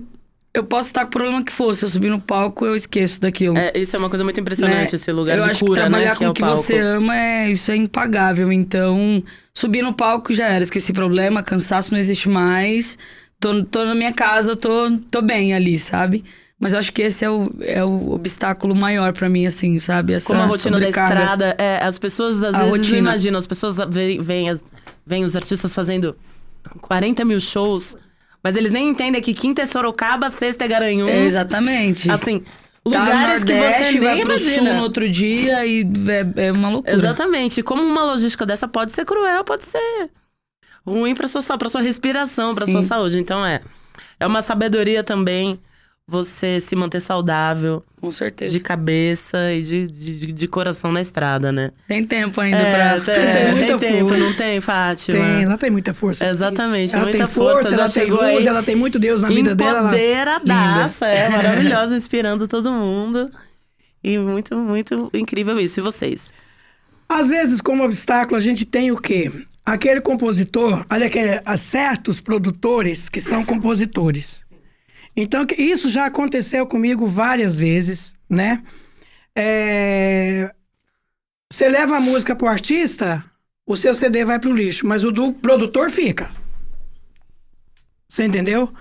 [0.57, 1.75] eu posso estar com o problema que for.
[1.75, 3.57] Se eu subir no palco, eu esqueço daquilo.
[3.59, 4.97] É, isso é uma coisa muito impressionante, né?
[4.97, 6.16] esse lugar eu de acho cura, que trabalhar né?
[6.16, 6.57] com é o que palco.
[6.57, 8.51] você ama é isso é impagável.
[8.53, 9.23] Então,
[9.55, 12.97] subir no palco já era, esqueci problema, cansaço não existe mais.
[13.38, 16.25] Tô, tô na minha casa, tô, tô bem ali, sabe?
[16.59, 20.14] Mas eu acho que esse é o, é o obstáculo maior pra mim, assim, sabe?
[20.14, 21.14] Essa Como a rotina da sobrecarga.
[21.21, 22.97] estrada, é, as pessoas às A vezes não rotina.
[22.99, 24.64] imaginam, as pessoas veem, veem, as-
[25.07, 26.16] veem os artistas fazendo
[26.81, 27.95] 40 mil shows,
[28.47, 31.11] mas eles nem entendem que quinta é Sorocaba, sexta é Garanhuns.
[31.11, 32.09] É, exatamente.
[32.09, 32.45] Assim, Tá
[32.85, 34.75] no lugares que Nordeste, você vai nem pro sul imagina.
[34.75, 35.83] no outro dia e
[36.37, 36.95] é, é uma loucura.
[36.95, 37.59] Exatamente.
[37.59, 40.11] E como uma logística dessa pode ser cruel, pode ser
[40.87, 42.71] ruim pra sua, pra sua respiração, pra Sim.
[42.71, 43.19] sua saúde.
[43.19, 43.63] Então é.
[44.21, 45.59] É uma sabedoria também
[46.16, 48.53] você se manter saudável, Com certeza.
[48.53, 51.73] de cabeça e de, de, de coração na estrada, né?
[51.88, 53.01] Tem tempo ainda É, pra.
[53.01, 54.25] tem, Tem tem, muita tempo, força.
[54.25, 55.19] não tem, Fátima?
[55.19, 56.27] Tem, ela tem muita força.
[56.27, 59.55] Exatamente, Ela muita tem força, força, ela tem luz, ela tem muito Deus na vida
[59.57, 59.79] dela.
[59.79, 63.29] ela- Empoderadaça, é maravilhosa, inspirando todo mundo.
[64.05, 65.81] E muito, muito incrível isso.
[65.81, 66.33] E vocês?
[67.09, 69.33] Às vezes, como obstáculo, a gente tem o quê?
[69.64, 74.45] Aquele compositor, olha que há certos produtores que são compositores.
[75.17, 78.62] Então, isso já aconteceu comigo várias vezes, né?
[79.35, 80.51] É,
[81.51, 83.25] Você leva a música pro artista,
[83.67, 86.31] o seu CD vai pro lixo, mas o do produtor fica.
[88.09, 88.73] Você entendeu?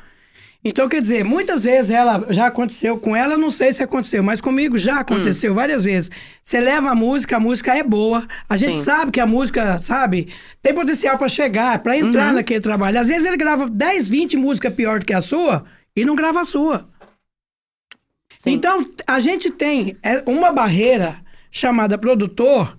[0.67, 4.41] Então, quer dizer, muitas vezes ela já aconteceu com ela, não sei se aconteceu, mas
[4.41, 6.09] comigo já aconteceu várias vezes.
[6.41, 8.83] Você leva a música, a música é boa, a gente Sim.
[8.83, 10.33] sabe que a música, sabe,
[10.63, 12.35] tem potencial pra chegar, pra entrar Uhum.
[12.35, 12.99] naquele trabalho.
[12.99, 15.63] Às vezes ele grava 10, 20 músicas pior do que a sua
[15.95, 16.87] e não grava a sua.
[18.37, 18.51] Sim.
[18.51, 21.17] Então, a gente tem é, uma barreira
[21.51, 22.77] chamada produtor.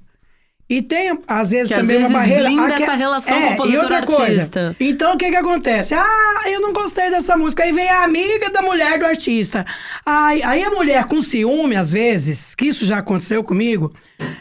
[0.69, 2.49] E tem, às vezes, Que às também uma vezes barreira.
[2.49, 4.47] blinda que- essa relação é, e outra coisa.
[4.47, 4.77] compositor-artista.
[4.81, 5.95] Então, o que que acontece?
[5.95, 7.63] Ah, eu não gostei dessa música.
[7.63, 9.65] Aí vem a amiga da mulher do artista.
[10.05, 13.95] Aí, aí a mulher, com ciúme, às vezes, que isso já aconteceu comigo,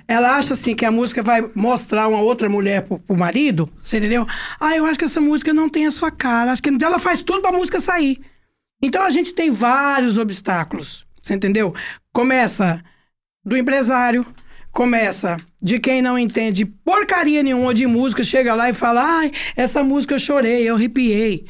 [0.07, 3.97] ela acha assim que a música vai mostrar uma outra mulher pro, pro marido, você
[3.99, 4.25] entendeu?
[4.59, 6.51] Ah, eu acho que essa música não tem a sua cara.
[6.51, 8.19] Acho que ela faz tudo pra música sair.
[8.81, 11.73] Então a gente tem vários obstáculos, você entendeu?
[12.13, 12.83] Começa
[13.43, 14.25] do empresário,
[14.71, 19.83] começa de quem não entende porcaria nenhuma de música, chega lá e fala: ai, essa
[19.83, 21.47] música eu chorei, eu arrepiei.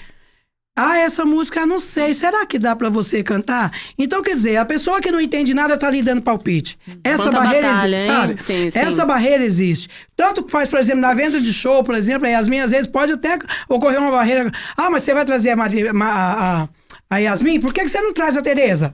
[0.78, 3.72] Ah, essa música não sei, será que dá pra você cantar?
[3.98, 6.78] Então, quer dizer, a pessoa que não entende nada tá lhe dando palpite.
[7.02, 8.16] Essa Quanta barreira batalha, existe, hein?
[8.18, 8.42] sabe?
[8.44, 8.80] Sim, sim.
[8.80, 9.90] Essa barreira existe.
[10.18, 12.88] Tanto que faz, por exemplo, na venda de show, por exemplo, aí as minhas vezes
[12.88, 13.38] pode até
[13.70, 14.52] ocorrer uma barreira.
[14.76, 16.68] Ah, mas você vai trazer a, Maria, Ma- a, a,
[17.10, 17.62] a Yasmin?
[17.62, 18.92] Por que, que você não traz a Tereza?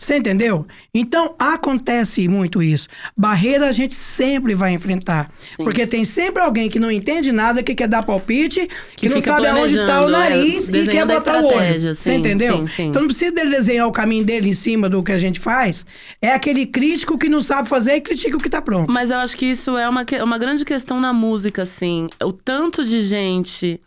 [0.00, 0.66] Você entendeu?
[0.94, 2.88] Então acontece muito isso.
[3.14, 5.30] Barreira a gente sempre vai enfrentar.
[5.58, 9.20] Porque tem sempre alguém que não entende nada, que quer dar palpite, que, Que não
[9.20, 11.48] sabe aonde está o é, nariz e quer botar o olho.
[11.48, 12.60] estratégia, Você sim, entendeu?
[12.60, 12.82] sim, sim.
[12.84, 15.84] Então não precisa dele desenhar o caminho dele em cima do que a gente faz.
[16.22, 18.90] É aquele crítico que não sabe fazer e critica o que está pronto.
[18.90, 22.08] Mas eu acho que isso é uma, uma grande questão na música, assim.
[22.24, 23.78] O tanto de gente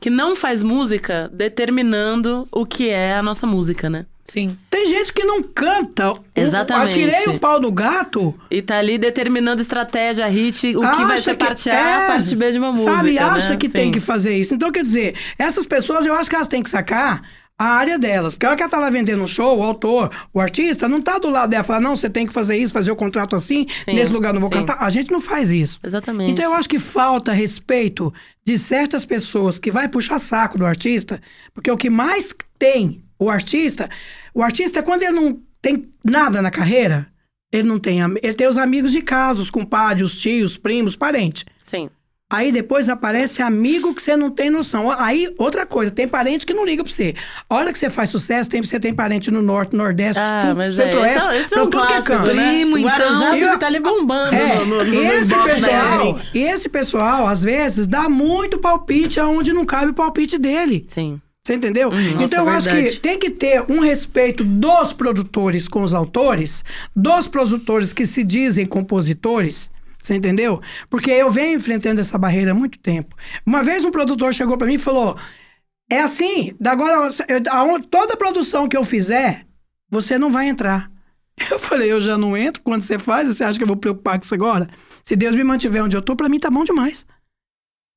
[0.00, 4.06] que não faz música determinando o que é a nossa música, né?
[4.28, 4.56] Sim.
[4.68, 6.14] Tem gente que não canta.
[6.34, 6.90] Exatamente.
[6.90, 8.34] Atirei o pau do gato.
[8.50, 12.52] E tá ali determinando estratégia, hit, o que vai ser parte A, é, parte B
[12.52, 12.96] de uma música.
[12.96, 13.56] Sabe, acha né?
[13.56, 13.92] que tem Sim.
[13.92, 14.54] que fazer isso.
[14.54, 17.22] Então, quer dizer, essas pessoas, eu acho que elas têm que sacar
[17.58, 18.34] a área delas.
[18.34, 21.00] Porque a hora que ela tá lá vendendo um show, o autor, o artista, não
[21.00, 23.66] tá do lado dela falar, não, você tem que fazer isso, fazer o contrato assim,
[23.84, 24.58] Sim, nesse lugar não vou sim.
[24.58, 24.78] cantar.
[24.80, 25.78] A gente não faz isso.
[25.82, 26.32] Exatamente.
[26.32, 28.12] Então eu acho que falta respeito
[28.44, 31.20] de certas pessoas que vai puxar saco do artista,
[31.54, 33.88] porque o que mais tem o artista,
[34.34, 37.06] o artista quando ele não tem nada na carreira,
[37.52, 41.44] ele não tem, ele tem os amigos de casa, os compadres, os tios, primos, parentes.
[41.64, 41.88] Sim.
[42.28, 44.90] Aí depois aparece amigo que você não tem noção.
[44.90, 47.14] Aí, outra coisa, tem parente que não liga pra você.
[47.48, 50.56] A hora que você faz sucesso, tem, você tem parente no norte, nordeste, Ah, sul,
[50.56, 52.34] mas é, centro-oeste, esse é, esse é um tudo que é clássico, canto.
[52.34, 52.48] né?
[52.56, 52.90] Primo, então.
[52.98, 56.20] Guarujá deve eu- tá ali bombando É, no, no, no, no esse inbox da pessoal,
[56.34, 60.84] e esse pessoal, às vezes, dá muito palpite aonde não cabe o palpite dele.
[60.88, 61.20] Sim.
[61.46, 61.92] Você entendeu?
[61.92, 66.64] nossa, então eu acho que tem que ter um respeito dos produtores com os autores,
[66.94, 69.70] dos produtores que se dizem compositores.
[70.02, 70.60] Você entendeu?
[70.90, 73.14] Porque eu venho enfrentando essa barreira há muito tempo.
[73.46, 75.16] Uma vez um produtor chegou pra mim e falou:
[75.88, 79.46] É assim, da agora eu- toda produção que eu fizer,
[79.88, 80.90] você não vai entrar.
[81.48, 84.18] Eu falei, eu já não entro quando você faz, você acha que eu vou preocupar
[84.18, 84.66] com isso agora?
[85.04, 87.04] Se Deus me mantiver onde eu tô, pra mim tá bom demais.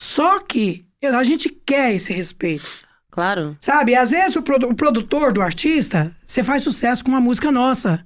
[0.02, 2.89] Só que a gente quer esse respeito.
[3.12, 3.58] Claro.
[3.60, 7.52] Sabe, às vezes o, produ- o produtor do artista, você faz sucesso com uma música
[7.52, 8.06] nossa.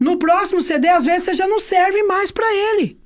[0.00, 3.00] No próximo CD, às vezes, você já não serve mais pra ele.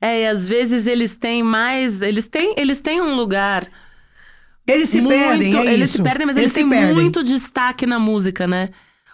[0.00, 2.02] É, e às vezes eles têm mais.
[2.02, 3.66] Eles têm, eles têm um lugar.
[4.66, 5.96] Eles se muito, perdem, é Eles isso.
[5.98, 8.68] se perdem, mas eles, se têm muito destaque na música, né?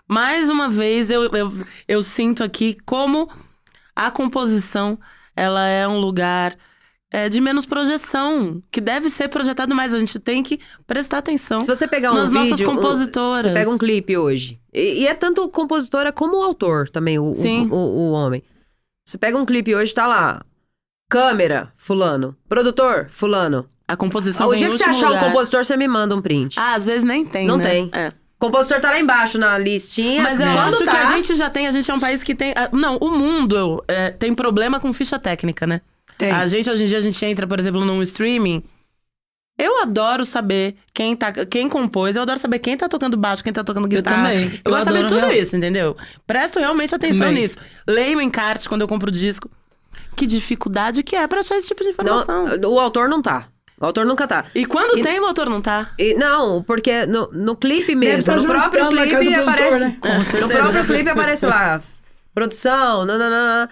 [0.08, 1.52] Mais uma vez, eu, eu,
[1.88, 3.28] eu sinto aqui como
[3.94, 4.98] a composição
[5.34, 6.54] ela é um lugar
[7.12, 9.94] é, de menos projeção, que deve ser projetado mais.
[9.94, 13.42] A gente tem que prestar atenção Se você pegar um nas vídeo, nossas um- compositoras.
[13.42, 14.60] você pega um clipe hoje.
[14.72, 17.68] E, e é tanto compositora como o autor também, o, o-.
[17.72, 18.42] O, o homem.
[19.08, 20.42] Você pega um clipe hoje, tá lá.
[21.08, 22.36] Câmera, fulano.
[22.48, 23.66] Produtor, fulano.
[23.86, 25.22] A composição o dia que você achar lugar.
[25.22, 26.58] o compositor, você me manda um print.
[26.58, 27.64] Ah, às vezes nem tem, Não né?
[27.70, 27.90] tem.
[27.92, 28.08] É.
[28.08, 30.20] O compositor tá lá embaixo na listinha.
[30.22, 32.24] Mas eu quando acho tá, que a gente já tem, a gente é um país
[32.24, 32.52] que tem.
[32.56, 35.80] ah, Não, o mundo é, tem problema com ficha técnica, né?
[36.18, 36.30] Tem.
[36.30, 38.62] A gente, hoje em dia, a gente entra, por exemplo, num streaming.
[39.58, 43.52] Eu adoro saber quem, tá, quem compôs, eu adoro saber quem tá tocando baixo, quem
[43.52, 44.28] tá tocando guitarra.
[44.30, 44.44] também.
[44.48, 45.96] Eu, Eu gosto de saber tudo real- isso, entendeu?
[46.26, 47.42] Presto realmente atenção Também.
[47.42, 47.56] nisso.
[47.88, 49.50] Leio encarte quando eu compro o disco.
[50.14, 52.46] Que dificuldade que é pra achar esse tipo de informação.
[52.58, 53.48] Não, o autor não tá.
[53.80, 54.44] O autor nunca tá.
[54.54, 55.90] E quando E- tem, o autor não tá.
[55.98, 59.78] E- não, porque no, no clipe mesmo, no próprio clipe produtor, aparece.
[59.80, 59.96] né?
[60.00, 60.08] Com
[60.40, 61.80] No próprio clipe aparece lá,
[62.34, 63.70] produção, nananana.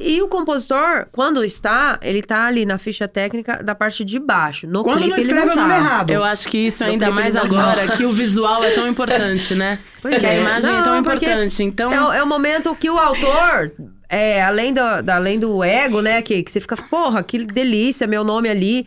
[0.00, 4.66] E o compositor, quando está, ele tá ali na ficha técnica da parte de baixo.
[4.66, 5.62] No Quando clipe não ele escreve não o tá.
[5.62, 6.10] nome errado.
[6.10, 9.54] Eu acho que isso No ainda mais não agora, que o visual é tão importante,
[9.54, 9.78] né?
[10.02, 10.40] Pois que a é.
[10.40, 11.62] imagem é Não, tão porque importante.
[11.64, 13.72] Então, É, o- é o momento que o autor,
[14.08, 16.22] é, além, do, da- além do ego, né?
[16.22, 18.86] Que, que você fica, porra, que delícia, meu nome ali.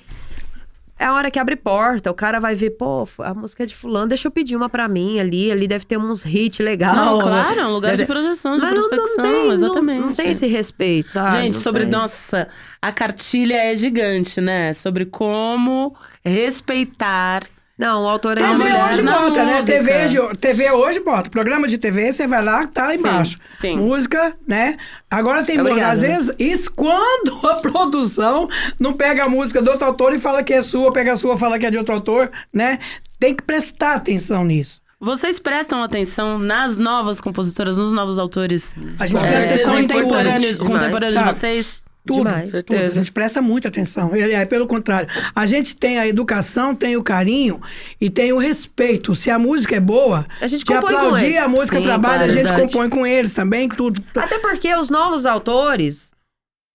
[1.01, 3.73] É a hora que abre porta, o cara vai ver, pô, a música é de
[3.73, 6.93] fulano, deixa eu pedir uma pra mim ali, ali deve ter uns hits legal.
[6.93, 9.98] Não, claro, é um lugar de Deve- projeção, de Mas não- não prospecção, tem- exatamente.
[10.29, 11.31] Tem esse respeito, sabe?
[11.41, 11.81] Gente, sobre.
[11.83, 11.91] tem.
[11.91, 12.47] Nossa,
[12.81, 14.73] a cartilha é gigante, né?
[14.73, 17.43] Sobre como respeitar
[17.77, 19.55] Não, o autor é TV mulher hoje na bota, né?
[19.55, 19.71] música.
[19.77, 21.29] TV, de- TV hoje bota.
[21.29, 23.37] Programa de TV, você vai lá, tá embaixo.
[23.59, 23.77] sim.
[23.77, 24.75] Música, né?
[25.09, 25.71] Agora tem música.
[25.71, 25.93] Obrigada.
[25.93, 28.49] Às vezes, isso quando a produção
[28.79, 31.35] não pega a música do outro autor e fala que é sua, pega a sua
[31.35, 32.79] e fala que é de outro autor, né?
[33.17, 34.81] Tem que prestar atenção nisso.
[35.01, 38.73] Vocês prestam atenção nas novas compositoras, nos novos autores?
[38.99, 40.67] A gente Com presta atenção em contemporâneos, tudo.
[40.69, 41.81] contemporâneos de vocês?
[42.05, 42.51] Tudo, Demais.
[42.51, 42.75] tudo.
[42.75, 44.13] A gente presta muita atenção.
[44.15, 47.61] E, é, pelo contrário, a gente tem a educação, tem o carinho
[48.01, 49.13] e tem o respeito.
[49.15, 51.37] Se a música é boa, A gente de compõe com aplaudir eles.
[51.37, 52.61] a música Sim, trabalha, claro, a gente verdade.
[52.61, 54.03] compõe com eles também, tudo.
[54.15, 56.11] Até porque os novos autores,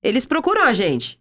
[0.03, 1.19] eles procuram a gente.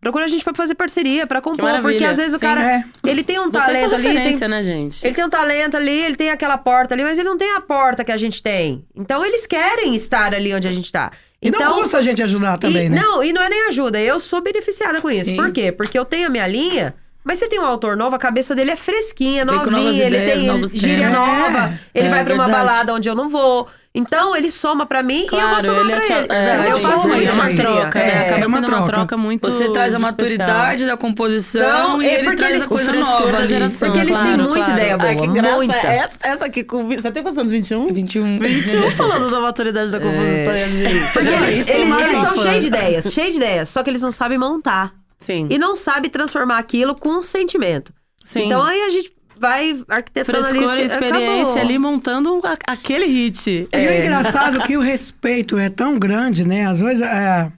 [0.00, 1.80] Procuram a gente pra fazer parceria, pra compor.
[1.80, 2.84] Porque às vezes o Sim, cara, é.
[3.04, 5.04] ele tem um Vocês talento ali, tem, referência, né, gente?
[5.04, 7.60] ele tem um talento ali, ele tem aquela porta ali, mas ele não tem a
[7.60, 8.84] porta que a gente tem.
[8.94, 11.10] Então eles querem estar ali onde a gente tá.
[11.42, 13.00] E Então, não custa a gente ajudar também, e, né?
[13.00, 13.98] Não, e não é nem ajuda.
[14.00, 15.24] Eu sou beneficiada com isso.
[15.24, 15.36] Sim.
[15.36, 15.72] Por quê?
[15.72, 16.94] Porque eu tenho a minha linha,
[17.24, 20.78] mas você tem um autor novo, a cabeça dele é fresquinha, novinha, ele ideias, tem
[20.80, 21.18] gíria temas.
[21.18, 22.64] nova, ele É, vai pra uma verdade.
[22.66, 23.66] balada onde eu não vou.
[23.98, 26.32] Então ele soma pra mim e eu Claro, vou somar ele pra é ele.
[26.32, 28.06] é, eu sim, faço sim, uma é uma troca, né?
[28.06, 28.92] É, Acaba é uma sendo uma troca.
[28.92, 30.00] troca muito Você traz a especial.
[30.00, 33.88] maturidade da composição Não, e é ele porque traz ele- a coisa nova da geração.
[33.88, 34.72] Porque eles têm claro, muita claro.
[34.72, 35.54] ideia boa, Ai, que graça.
[35.56, 35.76] muita.
[35.76, 36.88] Essa, essa aqui com...
[36.88, 37.50] Você tem quantos anos?
[37.52, 37.92] 21?
[37.92, 38.38] 21.
[38.38, 40.52] 21 falando da maturidade da composição.
[40.52, 41.10] É.
[41.12, 44.02] Porque eles, é eles- eles são cheios de ideias, cheios de ideias, só que eles
[44.02, 44.92] não sabem montar.
[45.18, 45.46] Sim.
[45.50, 47.92] E não sabem transformar aquilo com um sentimento.
[48.24, 48.44] Sim.
[48.46, 50.58] Então aí a gente vai arquitetando ali.
[50.60, 51.58] E experiência acabou.
[51.58, 53.68] ali montando a- aquele hit.
[53.72, 56.66] E o engraçado é que o respeito é tão grande, né?
[56.66, 57.50] Às vezes, é,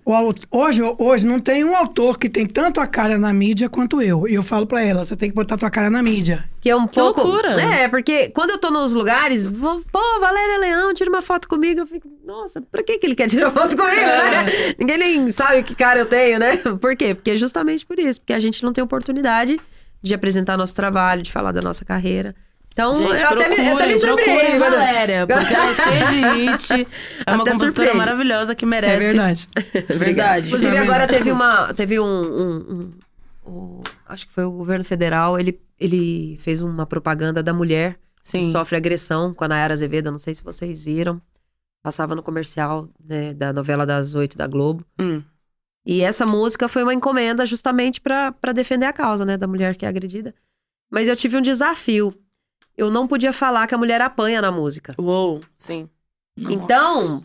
[0.51, 4.27] hoje, hoje não tem um autor que tem tanto a cara na mídia quanto eu.
[4.29, 6.49] E eu falo pra ela, você tem que botar tua cara na mídia.
[6.61, 7.23] Que é um pouco.
[7.23, 7.53] loucura.
[7.61, 11.81] É, porque quando eu tô nos lugares, vou, pô, Valéria Leão, tira uma foto comigo.
[11.81, 14.75] Eu fico, nossa, pra que, que ele quer tirar foto comigo, né?
[14.79, 16.57] Ninguém nem sabe que cara eu tenho, né?
[16.81, 17.15] Por quê?
[17.15, 18.21] Porque é justamente por isso.
[18.21, 19.57] Porque a gente não tem oportunidade
[20.03, 22.35] de apresentar nosso trabalho, de falar da nossa carreira.
[22.73, 26.21] Então, Gente, eu, até me, eu até me Valéria, porque ela é cheia de
[26.53, 26.73] hit.
[27.27, 27.97] É uma Até compositora surpreende.
[27.97, 28.95] maravilhosa que merece.
[28.95, 29.49] É verdade.
[29.99, 30.47] Verdade.
[30.47, 31.19] Inclusive, É agora verdade.
[31.19, 31.75] teve uma.
[31.75, 32.05] Teve um.
[32.05, 32.93] um-
[33.47, 37.95] um- o- acho que foi o governo federal, ele, ele fez uma propaganda da mulher
[38.23, 38.53] que Sim.
[38.53, 40.11] sofre agressão com a Nayara Azevedo.
[40.13, 41.21] Não sei se vocês viram.
[41.83, 44.85] Passava no comercial né, da novela das oito da Globo.
[45.01, 45.23] Hum.
[45.91, 49.75] E essa música foi uma encomenda justamente pra pra defender a causa, né, da mulher
[49.75, 50.35] que é agredida.
[50.91, 52.15] Mas eu tive um desafio.
[52.77, 54.95] Eu não podia falar que a mulher apanha na música.
[54.99, 55.89] Uou, sim.
[56.37, 56.55] Nossa.
[56.55, 57.25] Então,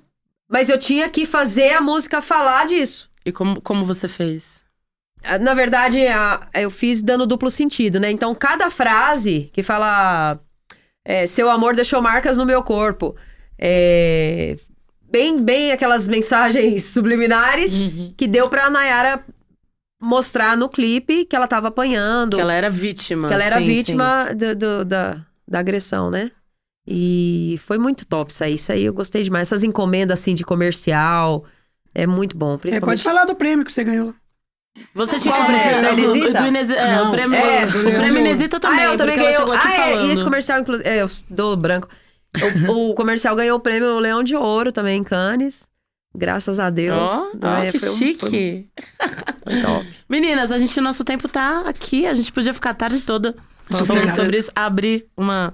[0.50, 3.12] mas eu tinha que fazer a música falar disso.
[3.26, 4.64] E como, como você fez?
[5.42, 8.10] Na verdade, a- eu fiz dando duplo sentido, né?
[8.12, 10.40] Então, cada frase que fala
[11.06, 13.16] é, seu amor deixou marcas no meu corpo.
[13.60, 14.58] é,
[15.14, 18.14] bem, bem aquelas mensagens subliminares Uhum.
[18.18, 19.24] que deu pra Nayara
[20.02, 22.36] mostrar no clipe que ela tava apanhando.
[22.36, 23.28] Que ela era vítima.
[23.28, 26.32] que ela era sim, vítima do- do- da, da agressão, né?
[26.86, 28.56] E foi muito top isso aí.
[28.56, 29.48] Isso aí eu gostei demais.
[29.48, 31.46] Essas encomendas assim de comercial.
[31.96, 33.04] É muito bom, É, principalmente.
[33.04, 34.12] pode falar do prêmio que você ganhou.
[34.12, 34.84] sim.
[34.96, 35.82] Você tinha Qual que prêmio?
[35.84, 36.42] Da Inesita?
[36.42, 38.18] Do Inesi- é, o prêmio, É, o prêmio.
[38.20, 39.36] Inesita também, ah, eu também ganhei.
[39.36, 40.08] Ah, é, falando.
[40.08, 40.90] e esse comercial, inclusive.
[40.90, 41.88] É, eu dou branco.
[42.70, 45.70] O, o comercial ganhou o prêmio Leão de Ouro também em Cannes.
[46.16, 46.98] Graças a Deus.
[47.00, 48.70] Ó, ó, É, que foi um- chique.
[49.00, 49.08] Foi,
[49.54, 49.90] foi top.
[50.10, 52.06] Meninas, a gente, nosso tempo tá aqui.
[52.06, 53.36] A gente podia ficar a tarde toda
[53.86, 54.52] falando sobre isso.
[54.56, 55.54] Abrir uma,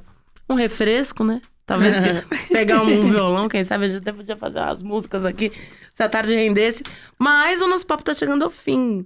[0.49, 1.41] um refresco, né?
[1.65, 1.95] Talvez
[2.51, 5.51] pegar um violão, quem sabe a gente até podia fazer umas músicas aqui,
[5.93, 6.83] se a tarde rendesse.
[7.17, 9.05] Mas o nosso papo tá chegando ao fim.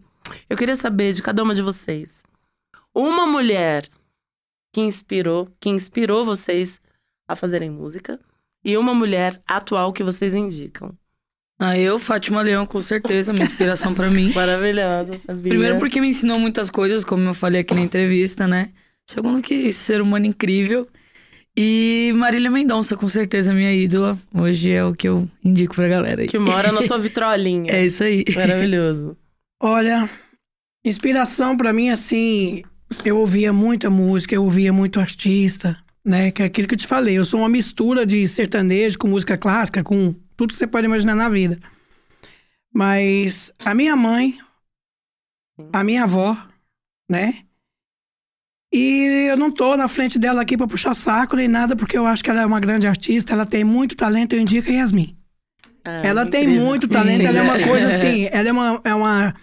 [0.50, 2.24] Eu queria saber de cada uma de vocês.
[2.96, 3.86] Uma mulher
[4.74, 6.80] que inspirou, que inspirou vocês
[7.34, 8.20] a fazerem música.
[8.64, 10.94] E uma mulher atual que vocês indicam.
[11.60, 14.32] Ah, eu, Fátima Leão, com certeza, uma inspiração pra mim.
[14.36, 15.50] Maravilhosa, sabia?
[15.50, 18.70] Primeiro porque me ensinou muitas coisas, como eu falei aqui na entrevista, né?
[19.06, 20.88] Segundo que ser humano incrível.
[21.56, 24.18] E Marília Mendonça, com certeza, minha ídola.
[24.34, 26.28] Hoje é o que eu indico pra galera aí.
[26.28, 27.72] Que mora na sua vitrolinha.
[27.72, 28.26] É isso aí.
[28.34, 29.16] Maravilhoso.
[29.62, 30.10] Olha,
[30.84, 32.64] inspiração pra mim, assim,
[33.06, 36.32] eu ouvia muita música, eu ouvia muito artista, né?
[36.32, 37.18] Que é aquilo que eu te falei.
[37.18, 41.16] Eu sou uma mistura de sertanejo com música clássica, com tudo que você pode imaginar
[41.16, 41.60] na vida.
[42.74, 44.38] Mas a minha mãe,
[45.72, 46.36] a minha avó,
[47.10, 47.34] né?
[48.74, 52.08] E eu não tô na frente dela aqui pra puxar saco nem nada, porque eu
[52.08, 55.16] acho que ela é uma grande artista, ela tem muito talento, eu indico a Yasmin.
[55.86, 56.66] Ah, Ela tem incrível.
[56.66, 59.36] muito talento, ela é uma coisa assim, ela é uma, é uma,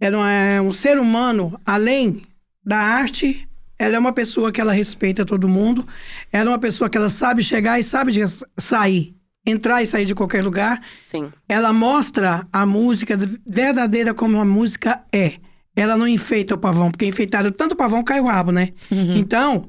[0.00, 2.22] ela é um ser humano além
[2.64, 3.46] da arte.
[3.80, 5.88] Ela é uma pessoa que ela respeita todo mundo.
[6.30, 8.12] Ela é uma pessoa que ela sabe chegar e sabe
[8.58, 10.82] sair, entrar e sair de qualquer lugar.
[11.02, 11.32] Sim.
[11.48, 13.16] Ela mostra a música
[13.46, 15.32] verdadeira como a música é.
[15.74, 18.68] ela não enfeita o pavão, porque enfeitado tanto o pavão cai o rabo, né?
[18.90, 19.16] Uhum.
[19.16, 19.66] Então,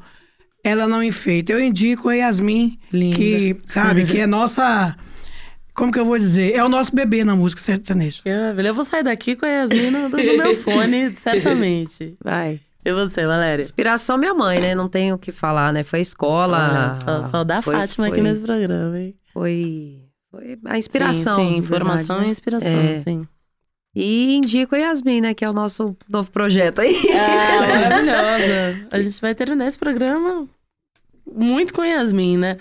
[0.62, 1.54] ela não enfeita.
[1.54, 3.16] Eu indico a Yasmin, Linda.
[3.16, 4.94] que, sabe, que é nossa.
[5.74, 6.54] Como que eu vou dizer?
[6.54, 8.22] É o nosso bebê na música sertaneja.
[8.26, 8.62] Ah.
[8.62, 12.14] Eu vou sair daqui com a Yasmin no, no meu fone, certamente.
[12.22, 12.60] Vai.
[12.84, 13.62] E você, Valéria?
[13.62, 14.74] Inspiração minha mãe, né?
[14.76, 15.84] Não tenho o que falar, né?
[15.84, 16.96] Foi a escola.
[17.06, 19.16] Olha, só, só dá foi- Fátima aqui foi- nesse programa, hein?
[19.34, 20.00] Foi,
[20.32, 21.36] foi a inspiração.
[21.40, 22.32] Sim, sim informação verdade, e né?
[22.32, 22.98] inspiração, É.
[22.98, 23.28] sim.
[23.94, 25.34] E indico a Yasmin, né?
[25.34, 26.96] Que é o nosso novo projeto aí.
[27.12, 28.88] Ah, maravilhosa.
[28.90, 30.48] A gente vai terminar esse programa
[31.32, 32.58] muito com Yasmin, né?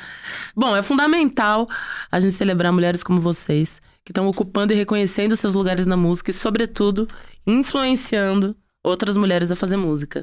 [0.54, 1.66] Bom, é fundamental
[2.10, 6.30] a gente celebrar mulheres como vocês, que estão ocupando e reconhecendo seus lugares na música
[6.30, 7.08] e, sobretudo,
[7.46, 10.22] influenciando outras mulheres a fazer música.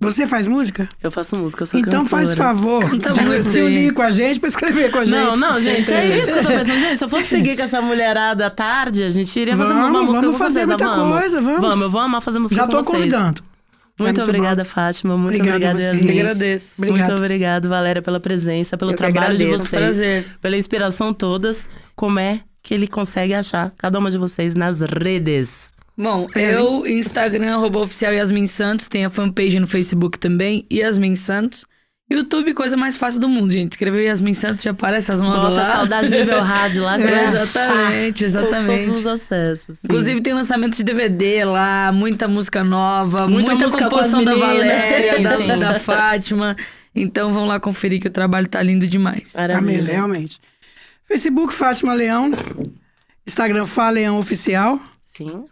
[0.00, 0.88] Você faz música?
[1.00, 2.48] Eu faço música, eu sou Então faz cantora.
[2.48, 5.14] favor Canta de muito se unir com a gente pra escrever com a gente.
[5.14, 6.78] Não, não, gente, é isso que eu tô pensando.
[6.80, 9.82] Gente, se eu fosse seguir com essa mulherada à tarde, a gente iria fazer uma
[9.84, 10.78] Vamos, música vamos com fazer certeza.
[10.84, 11.18] muita vamos.
[11.20, 11.60] coisa, vamos.
[11.60, 12.96] Vamos, eu vou amar fazer música Já com tô vocês.
[12.96, 13.42] convidando.
[13.96, 15.16] Muito, muito obrigada, Fátima.
[15.16, 15.92] Muito obrigada, vocês.
[16.02, 16.18] Yasmin.
[16.20, 16.74] Agradeço.
[16.78, 17.06] Obrigado.
[17.10, 19.70] Muito obrigado, Valéria, pela presença, pelo Eu trabalho de vocês.
[19.70, 20.26] Prazer.
[20.40, 21.68] Pela inspiração todas.
[21.94, 25.72] Como é que ele consegue achar cada uma de vocês nas redes?
[25.96, 31.64] Bom, eu, Instagram, arroba oficial Yasmin Santos, tem a fanpage no Facebook também, Yasmin Santos.
[32.10, 33.72] YouTube, coisa mais fácil do mundo, gente.
[33.72, 35.72] Escreveu Yasmin Santos, já aparece as mãos Bota lá.
[35.76, 36.98] saudade nível rádio lá.
[37.00, 38.86] É, exatamente, exatamente.
[38.86, 39.78] Todos os acessos.
[39.78, 39.86] sim.
[39.86, 44.34] Inclusive tem lançamento de DVD lá, muita música nova, Muita muita, música com composição da.
[44.34, 45.46] Valéria, da, sim.
[45.46, 46.56] da Fátima.
[46.94, 49.34] Então vão lá conferir que o trabalho tá lindo demais.
[49.34, 49.92] Amém, Maravilha.
[49.94, 50.38] realmente.
[51.08, 52.30] Facebook Fátima Leão.
[53.26, 54.78] Instagram Fá Leão Oficial.
[55.16, 55.44] Sim.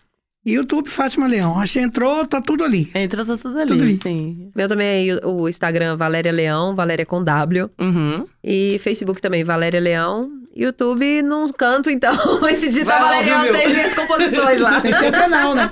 [0.44, 1.58] E YouTube Fátima Leão.
[1.60, 2.90] Acho que entrou, tá tudo ali.
[2.94, 3.98] Entra tá tudo ali, Tudo ali.
[4.02, 4.50] sim.
[4.54, 7.70] Meu também é o Instagram Valéria Leão, Valéria com W.
[7.80, 8.26] Uhum.
[8.42, 10.30] E Facebook também, Valéria Leão.
[10.54, 12.12] YouTube não canto, então.
[12.50, 14.80] Esse dia tá Valéria Leão, tem minhas composições lá.
[14.80, 15.70] Tem seu canal, né?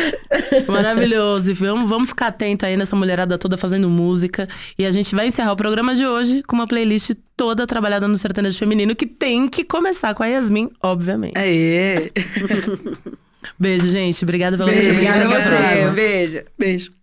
[0.66, 1.50] Maravilhoso.
[1.50, 4.48] E vamos, vamos ficar atento aí nessa mulherada toda fazendo música.
[4.78, 8.16] E a gente vai encerrar o programa de hoje com uma playlist toda trabalhada no
[8.16, 11.36] sertanejo feminino, que tem que começar com a Yasmin, obviamente.
[11.36, 12.10] Aê!
[13.58, 14.24] Beijo, gente.
[14.24, 15.90] Obrigada pela Beijo, obrigada a você.
[15.90, 16.42] Beijo.
[16.58, 16.97] Beijo.